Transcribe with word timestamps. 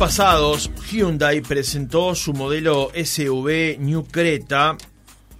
pasados, 0.00 0.70
Hyundai 0.90 1.42
presentó 1.42 2.14
su 2.14 2.32
modelo 2.32 2.90
SUV 2.94 3.76
New 3.78 4.06
Creta 4.10 4.78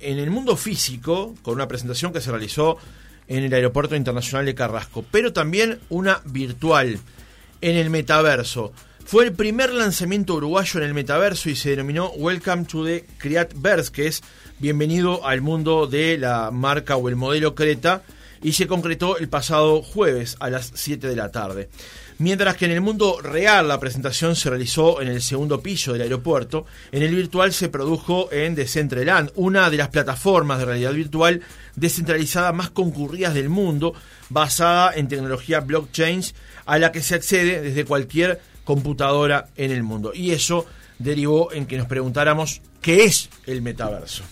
en 0.01 0.19
el 0.19 0.31
mundo 0.31 0.55
físico, 0.55 1.35
con 1.41 1.55
una 1.55 1.67
presentación 1.67 2.13
que 2.13 2.21
se 2.21 2.31
realizó 2.31 2.77
en 3.27 3.45
el 3.45 3.55
Aeropuerto 3.55 3.97
Internacional 3.97 4.45
de 4.45 4.55
Carrasco, 4.55 5.03
pero 5.11 5.33
también 5.33 5.79
una 5.89 6.21
virtual 6.27 6.99
en 7.63 7.77
el 7.77 7.89
metaverso. 7.89 8.75
Fue 9.07 9.25
el 9.25 9.33
primer 9.33 9.73
lanzamiento 9.73 10.35
uruguayo 10.35 10.79
en 10.81 10.87
el 10.87 10.93
metaverso 10.93 11.49
y 11.49 11.57
se 11.57 11.71
denominó 11.71 12.11
Welcome 12.11 12.67
to 12.67 12.85
the 12.85 13.07
Creatverse, 13.17 13.91
que 13.91 14.09
es 14.09 14.23
bienvenido 14.59 15.27
al 15.27 15.41
mundo 15.41 15.87
de 15.87 16.19
la 16.19 16.51
marca 16.51 16.97
o 16.97 17.09
el 17.09 17.17
modelo 17.17 17.55
Creta, 17.55 18.03
y 18.43 18.53
se 18.53 18.67
concretó 18.67 19.17
el 19.17 19.31
pasado 19.31 19.81
jueves 19.81 20.37
a 20.39 20.51
las 20.51 20.71
7 20.75 21.09
de 21.09 21.17
la 21.17 21.31
tarde. 21.31 21.71
Mientras 22.21 22.55
que 22.59 22.67
en 22.67 22.73
el 22.73 22.83
mundo 22.83 23.19
real 23.23 23.67
la 23.67 23.81
presentación 23.81 24.37
se 24.37 24.51
realizó 24.51 25.01
en 25.01 25.09
el 25.09 25.23
segundo 25.23 25.63
piso 25.63 25.95
del 25.95 26.03
aeropuerto, 26.03 26.67
en 26.93 27.03
el 27.03 27.15
virtual 27.15 27.51
se 27.51 27.71
produjo 27.71 28.31
en 28.31 28.55
Decentraland, 28.55 29.31
una 29.37 29.71
de 29.71 29.79
las 29.79 29.89
plataformas 29.89 30.59
de 30.59 30.67
realidad 30.67 30.93
virtual 30.93 31.41
descentralizada 31.77 32.53
más 32.53 32.69
concurridas 32.69 33.33
del 33.33 33.49
mundo, 33.49 33.95
basada 34.29 34.93
en 34.95 35.09
tecnología 35.09 35.61
blockchain 35.61 36.23
a 36.67 36.79
la 36.79 36.93
que 36.93 37.01
se 37.01 37.15
accede 37.15 37.63
desde 37.63 37.87
cualquier 37.87 38.39
computadora 38.65 39.49
en 39.57 39.71
el 39.71 39.83
mundo. 39.83 40.13
Y 40.15 40.33
eso 40.33 40.67
derivó 40.99 41.51
en 41.55 41.65
que 41.65 41.79
nos 41.79 41.87
preguntáramos 41.87 42.61
qué 42.83 43.05
es 43.05 43.31
el 43.47 43.63
metaverso. 43.63 44.25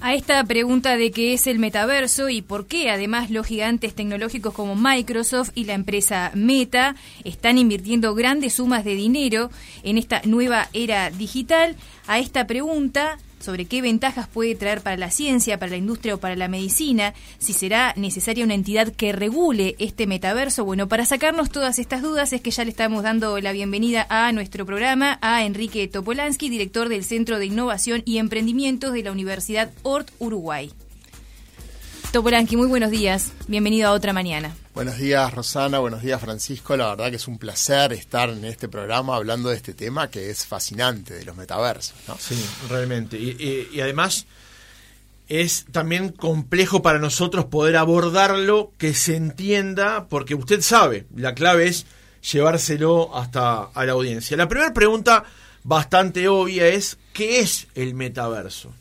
A 0.00 0.14
esta 0.14 0.44
pregunta 0.44 0.96
de 0.96 1.10
qué 1.10 1.32
es 1.32 1.48
el 1.48 1.58
metaverso 1.58 2.28
y 2.28 2.40
por 2.40 2.66
qué 2.66 2.88
además 2.88 3.30
los 3.30 3.46
gigantes 3.46 3.94
tecnológicos 3.94 4.54
como 4.54 4.76
Microsoft 4.76 5.50
y 5.56 5.64
la 5.64 5.74
empresa 5.74 6.30
Meta 6.34 6.94
están 7.24 7.58
invirtiendo 7.58 8.14
grandes 8.14 8.54
sumas 8.54 8.84
de 8.84 8.94
dinero 8.94 9.50
en 9.82 9.98
esta 9.98 10.22
nueva 10.24 10.68
era 10.72 11.10
digital, 11.10 11.74
a 12.06 12.20
esta 12.20 12.46
pregunta 12.46 13.18
sobre 13.40 13.64
qué 13.66 13.82
ventajas 13.82 14.28
puede 14.28 14.54
traer 14.54 14.80
para 14.80 14.96
la 14.96 15.10
ciencia, 15.10 15.58
para 15.58 15.70
la 15.70 15.76
industria 15.76 16.14
o 16.14 16.18
para 16.18 16.36
la 16.36 16.48
medicina, 16.48 17.14
si 17.38 17.52
será 17.52 17.92
necesaria 17.96 18.44
una 18.44 18.54
entidad 18.54 18.92
que 18.92 19.12
regule 19.12 19.76
este 19.78 20.06
metaverso. 20.06 20.64
Bueno, 20.64 20.88
para 20.88 21.04
sacarnos 21.04 21.50
todas 21.50 21.78
estas 21.78 22.02
dudas 22.02 22.32
es 22.32 22.40
que 22.40 22.50
ya 22.50 22.64
le 22.64 22.70
estamos 22.70 23.02
dando 23.02 23.38
la 23.40 23.52
bienvenida 23.52 24.06
a 24.08 24.32
nuestro 24.32 24.66
programa 24.66 25.18
a 25.20 25.44
Enrique 25.44 25.88
Topolansky, 25.88 26.48
director 26.48 26.88
del 26.88 27.04
Centro 27.04 27.38
de 27.38 27.46
Innovación 27.46 28.02
y 28.04 28.18
Emprendimientos 28.18 28.92
de 28.92 29.02
la 29.02 29.12
Universidad 29.12 29.70
Ort 29.82 30.10
Uruguay. 30.18 30.72
Topolansky, 32.12 32.56
muy 32.56 32.68
buenos 32.68 32.90
días. 32.90 33.32
Bienvenido 33.48 33.88
a 33.88 33.92
otra 33.92 34.14
mañana. 34.14 34.56
Buenos 34.74 34.96
días, 34.96 35.34
Rosana. 35.34 35.78
Buenos 35.78 36.00
días, 36.00 36.18
Francisco. 36.18 36.74
La 36.74 36.88
verdad 36.88 37.10
que 37.10 37.16
es 37.16 37.28
un 37.28 37.36
placer 37.36 37.92
estar 37.92 38.30
en 38.30 38.46
este 38.46 38.66
programa 38.66 39.14
hablando 39.16 39.50
de 39.50 39.56
este 39.56 39.74
tema 39.74 40.10
que 40.10 40.30
es 40.30 40.46
fascinante, 40.46 41.12
de 41.12 41.26
los 41.26 41.36
metaversos. 41.36 41.94
Sí, 42.18 42.42
realmente. 42.70 43.18
Y, 43.18 43.78
además 43.80 44.26
es 45.28 45.66
también 45.70 46.08
complejo 46.08 46.80
para 46.80 46.98
nosotros 46.98 47.44
poder 47.44 47.76
abordarlo, 47.76 48.72
que 48.78 48.94
se 48.94 49.14
entienda, 49.14 50.06
porque 50.08 50.34
usted 50.34 50.62
sabe, 50.62 51.04
la 51.14 51.34
clave 51.34 51.68
es 51.68 51.84
llevárselo 52.32 53.14
hasta 53.14 53.64
a 53.64 53.84
la 53.84 53.92
audiencia. 53.92 54.38
La 54.38 54.48
primera 54.48 54.72
pregunta, 54.72 55.24
bastante 55.62 56.26
obvia, 56.28 56.68
es 56.68 56.96
¿qué 57.12 57.40
es 57.40 57.66
el 57.74 57.92
metaverso? 57.92 58.72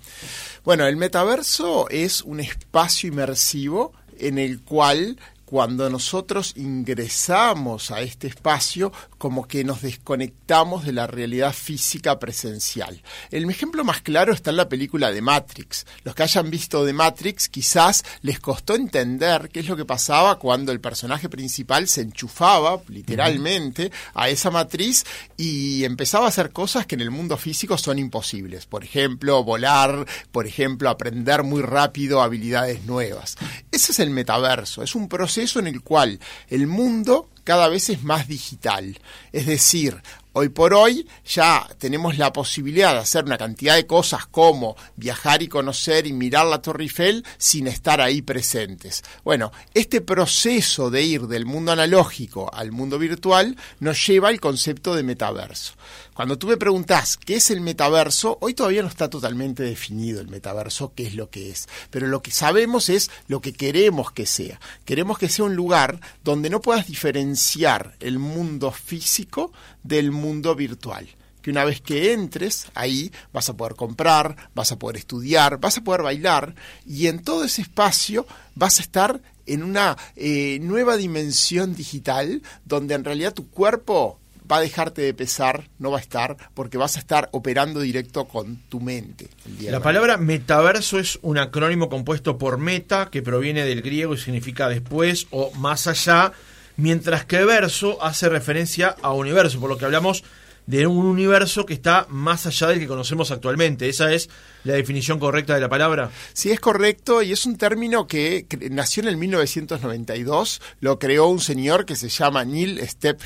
Bueno, 0.63 0.85
el 0.88 0.97
metaverso 0.97 1.90
es 1.90 2.22
un 2.22 2.40
espacio 2.40 3.07
inmersivo 3.07 3.94
en 4.19 4.38
el 4.38 4.62
cual 4.62 5.18
cuando 5.47 5.89
nosotros 5.89 6.51
ingresamos 6.57 7.89
a 7.91 8.01
este 8.01 8.27
espacio, 8.27 8.91
como 9.17 9.47
que 9.47 9.63
nos 9.63 9.81
desconectamos 9.81 10.85
de 10.85 10.91
la 10.91 11.07
realidad 11.07 11.53
física 11.53 12.19
presencial. 12.19 13.01
El 13.31 13.49
ejemplo 13.49 13.85
más 13.85 14.01
claro 14.01 14.33
está 14.33 14.49
en 14.49 14.57
la 14.57 14.67
película 14.67 15.09
de 15.09 15.21
Matrix. 15.21 15.85
Los 16.03 16.15
que 16.15 16.23
hayan 16.23 16.51
visto 16.51 16.83
de 16.83 16.91
Matrix 16.91 17.47
quizás 17.47 18.03
les 18.23 18.41
costó 18.41 18.75
entender 18.75 19.47
qué 19.47 19.61
es 19.61 19.69
lo 19.69 19.77
que 19.77 19.85
pasaba 19.85 20.37
cuando 20.37 20.73
el 20.73 20.81
personaje 20.81 21.29
principal 21.29 21.87
se 21.87 22.01
enchufaba, 22.01 22.81
literalmente, 22.89 23.89
a 24.15 24.27
esa 24.27 24.51
matriz 24.51 25.05
y 25.37 25.85
empezaba 25.85 26.25
a 26.25 26.29
hacer 26.29 26.51
cosas 26.51 26.85
que 26.85 26.95
en 26.95 27.01
el 27.01 27.09
mundo 27.09 27.37
físico 27.37 27.77
son 27.77 27.99
imposibles. 27.99 28.65
Por 28.65 28.83
ejemplo, 28.83 29.45
volar, 29.45 30.05
por 30.33 30.45
ejemplo, 30.45 30.89
aprender 30.89 31.43
muy 31.43 31.61
rápido 31.61 32.21
habilidades 32.21 32.83
nuevas. 32.83 33.37
Ese 33.71 33.93
es 33.93 33.99
el 33.99 34.09
metaverso, 34.09 34.83
es 34.83 34.93
un 34.93 35.07
proceso 35.07 35.36
en 35.37 35.67
el 35.67 35.81
cual 35.81 36.19
el 36.49 36.67
mundo 36.67 37.29
cada 37.43 37.69
vez 37.69 37.89
es 37.89 38.03
más 38.03 38.27
digital. 38.27 38.99
Es 39.31 39.45
decir, 39.45 40.01
hoy 40.37 40.49
por 40.49 40.75
hoy 40.75 41.07
ya 41.25 41.67
tenemos 41.79 42.19
la 42.19 42.31
posibilidad 42.31 42.93
de 42.93 42.99
hacer 42.99 43.25
una 43.25 43.39
cantidad 43.39 43.73
de 43.73 43.87
cosas 43.87 44.27
como 44.27 44.75
viajar 44.95 45.41
y 45.41 45.47
conocer 45.47 46.05
y 46.05 46.13
mirar 46.13 46.45
la 46.45 46.61
Torre 46.61 46.83
Eiffel 46.83 47.25
sin 47.39 47.65
estar 47.67 48.01
ahí 48.01 48.21
presentes. 48.21 49.03
Bueno, 49.23 49.51
este 49.73 49.99
proceso 49.99 50.91
de 50.91 51.01
ir 51.01 51.23
del 51.23 51.47
mundo 51.47 51.71
analógico 51.71 52.53
al 52.53 52.71
mundo 52.71 52.99
virtual 52.99 53.57
nos 53.79 54.05
lleva 54.05 54.29
al 54.29 54.39
concepto 54.39 54.93
de 54.93 55.01
metaverso. 55.01 55.73
Cuando 56.13 56.37
tú 56.37 56.47
me 56.47 56.57
preguntas 56.57 57.17
qué 57.17 57.35
es 57.35 57.51
el 57.51 57.61
metaverso, 57.61 58.37
hoy 58.41 58.53
todavía 58.53 58.81
no 58.81 58.87
está 58.87 59.07
totalmente 59.07 59.61
definido 59.63 60.19
el 60.19 60.27
metaverso, 60.27 60.93
qué 60.95 61.05
es 61.05 61.13
lo 61.13 61.29
que 61.29 61.51
es. 61.51 61.67
Pero 61.91 62.07
lo 62.07 62.23
que 62.23 62.31
sabemos 62.31 62.89
es 62.89 63.11
lo 63.27 63.39
que 63.39 63.53
queremos 63.53 64.11
que 64.11 64.25
sea. 64.25 64.59
Queremos 64.83 65.19
que 65.19 65.29
sea 65.29 65.45
un 65.45 65.55
lugar 65.55 65.99
donde 66.23 66.49
no 66.49 66.59
puedas 66.59 66.87
diferenciar 66.87 67.95
el 67.99 68.17
mundo 68.17 68.71
físico 68.71 69.51
del 69.87 70.11
mundo 70.11 70.55
virtual 70.55 71.07
que 71.41 71.51
una 71.51 71.63
vez 71.63 71.79
que 71.79 72.11
entres 72.11 72.67
ahí 72.75 73.09
vas 73.31 73.47
a 73.47 73.55
poder 73.55 73.75
comprar, 73.75 74.35
vas 74.53 74.73
a 74.73 74.79
poder 74.79 74.97
estudiar, 74.97 75.59
vas 75.59 75.77
a 75.77 75.81
poder 75.81 76.01
bailar 76.01 76.55
y 76.85 77.07
en 77.07 77.23
todo 77.23 77.45
ese 77.45 77.61
espacio 77.61 78.27
vas 78.55 78.79
a 78.79 78.81
estar 78.81 79.21
en 79.45 79.63
una 79.63 79.97
eh, 80.17 80.59
nueva 80.61 80.97
dimensión 80.97 81.73
digital 81.73 82.41
donde 82.65 82.95
en 82.95 83.05
realidad 83.05 83.33
tu 83.33 83.49
cuerpo 83.49 84.19
va 84.49 84.57
a 84.57 84.61
dejarte 84.61 85.01
de 85.01 85.13
pesar, 85.13 85.69
no 85.79 85.91
va 85.91 85.97
a 85.97 86.01
estar, 86.01 86.37
porque 86.53 86.77
vas 86.77 86.95
a 86.95 86.99
estar 86.99 87.29
operando 87.31 87.81
directo 87.81 88.25
con 88.25 88.57
tu 88.69 88.79
mente. 88.79 89.27
La 89.61 89.81
palabra 89.81 90.17
metaverso 90.17 90.99
es 90.99 91.19
un 91.21 91.37
acrónimo 91.37 91.89
compuesto 91.89 92.37
por 92.37 92.57
meta, 92.57 93.09
que 93.11 93.21
proviene 93.21 93.65
del 93.65 93.81
griego 93.81 94.13
y 94.13 94.17
significa 94.17 94.69
después 94.69 95.27
o 95.31 95.51
más 95.55 95.87
allá, 95.87 96.31
mientras 96.77 97.25
que 97.25 97.43
verso 97.43 98.01
hace 98.01 98.29
referencia 98.29 98.95
a 99.01 99.11
universo, 99.11 99.59
por 99.59 99.69
lo 99.69 99.77
que 99.77 99.85
hablamos 99.85 100.23
de 100.65 100.85
un 100.85 101.05
universo 101.05 101.65
que 101.65 101.73
está 101.73 102.05
más 102.09 102.45
allá 102.45 102.67
del 102.67 102.79
que 102.79 102.88
conocemos 102.88 103.31
actualmente. 103.31 103.89
Esa 103.89 104.13
es 104.13 104.29
la 104.63 104.73
definición 104.73 105.19
correcta 105.19 105.56
de 105.56 105.62
la 105.62 105.69
palabra. 105.69 106.12
Sí, 106.34 106.51
es 106.51 106.59
correcto 106.59 107.22
y 107.22 107.31
es 107.31 107.45
un 107.45 107.57
término 107.57 108.07
que 108.07 108.45
nació 108.72 109.03
en 109.03 109.09
el 109.09 109.18
1992, 109.18 110.62
lo 110.81 111.00
creó 111.00 111.28
un 111.28 111.40
señor 111.40 111.85
que 111.85 111.95
se 111.95 112.09
llama 112.09 112.45
Neil 112.45 112.81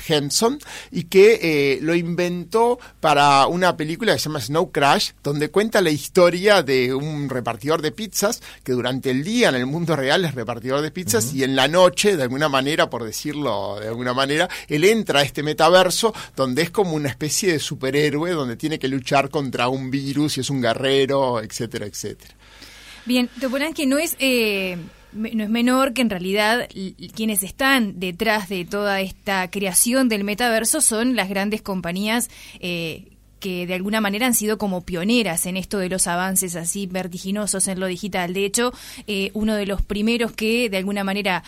Henson 0.08 0.58
y 0.90 1.04
que 1.04 1.38
eh, 1.42 1.78
lo 1.82 1.94
inventó 1.94 2.78
para 3.00 3.46
una 3.46 3.76
película 3.76 4.12
que 4.12 4.18
se 4.18 4.28
llama 4.28 4.40
Snow 4.40 4.70
Crash, 4.70 5.12
donde 5.22 5.50
cuenta 5.50 5.80
la 5.80 5.90
historia 5.90 6.62
de 6.62 6.94
un 6.94 7.28
repartidor 7.28 7.82
de 7.82 7.92
pizzas 7.92 8.42
que 8.64 8.72
durante 8.72 9.10
el 9.10 9.24
día 9.24 9.48
en 9.48 9.56
el 9.56 9.66
mundo 9.66 9.96
real 9.96 10.24
es 10.24 10.34
repartidor 10.34 10.80
de 10.80 10.90
pizzas 10.90 11.34
y 11.34 11.44
en 11.44 11.56
la 11.56 11.68
noche, 11.68 12.16
de 12.16 12.22
alguna 12.22 12.48
manera, 12.48 12.90
por 12.90 13.04
decirlo 13.04 13.78
de 13.80 13.88
alguna 13.88 14.14
manera, 14.14 14.48
él 14.68 14.84
entra 14.84 15.20
a 15.20 15.22
este 15.22 15.42
metaverso 15.42 16.14
donde 16.36 16.62
es 16.62 16.70
como 16.70 16.92
una 16.92 17.08
especie 17.08 17.52
de 17.52 17.58
superhéroe 17.58 18.30
donde 18.32 18.56
tiene 18.56 18.78
que 18.78 18.88
luchar 18.88 19.30
contra 19.30 19.68
un 19.68 19.90
virus 19.90 20.36
y 20.36 20.40
es 20.40 20.50
un 20.50 20.60
guerrero, 20.60 21.31
etcétera, 21.40 21.86
etcétera. 21.86 22.34
Bien, 23.06 23.28
que 23.74 23.86
no 23.86 23.98
es... 23.98 24.16
Eh, 24.18 24.76
no 25.12 25.44
es 25.44 25.50
menor 25.50 25.92
que 25.92 26.00
en 26.00 26.08
realidad 26.08 26.68
quienes 27.14 27.42
están 27.42 28.00
detrás 28.00 28.48
de 28.48 28.64
toda 28.64 29.02
esta 29.02 29.50
creación 29.50 30.08
del 30.08 30.24
metaverso 30.24 30.80
son 30.80 31.16
las 31.16 31.28
grandes 31.28 31.60
compañías 31.60 32.30
eh, 32.60 33.08
que 33.38 33.66
de 33.66 33.74
alguna 33.74 34.00
manera 34.00 34.26
han 34.26 34.34
sido 34.34 34.56
como 34.56 34.82
pioneras 34.82 35.44
en 35.44 35.58
esto 35.58 35.78
de 35.78 35.90
los 35.90 36.06
avances 36.06 36.56
así 36.56 36.86
vertiginosos 36.86 37.68
en 37.68 37.80
lo 37.80 37.86
digital. 37.86 38.32
De 38.32 38.46
hecho, 38.46 38.72
eh, 39.06 39.30
uno 39.34 39.54
de 39.54 39.66
los 39.66 39.82
primeros 39.82 40.32
que 40.32 40.70
de 40.70 40.78
alguna 40.78 41.04
manera 41.04 41.42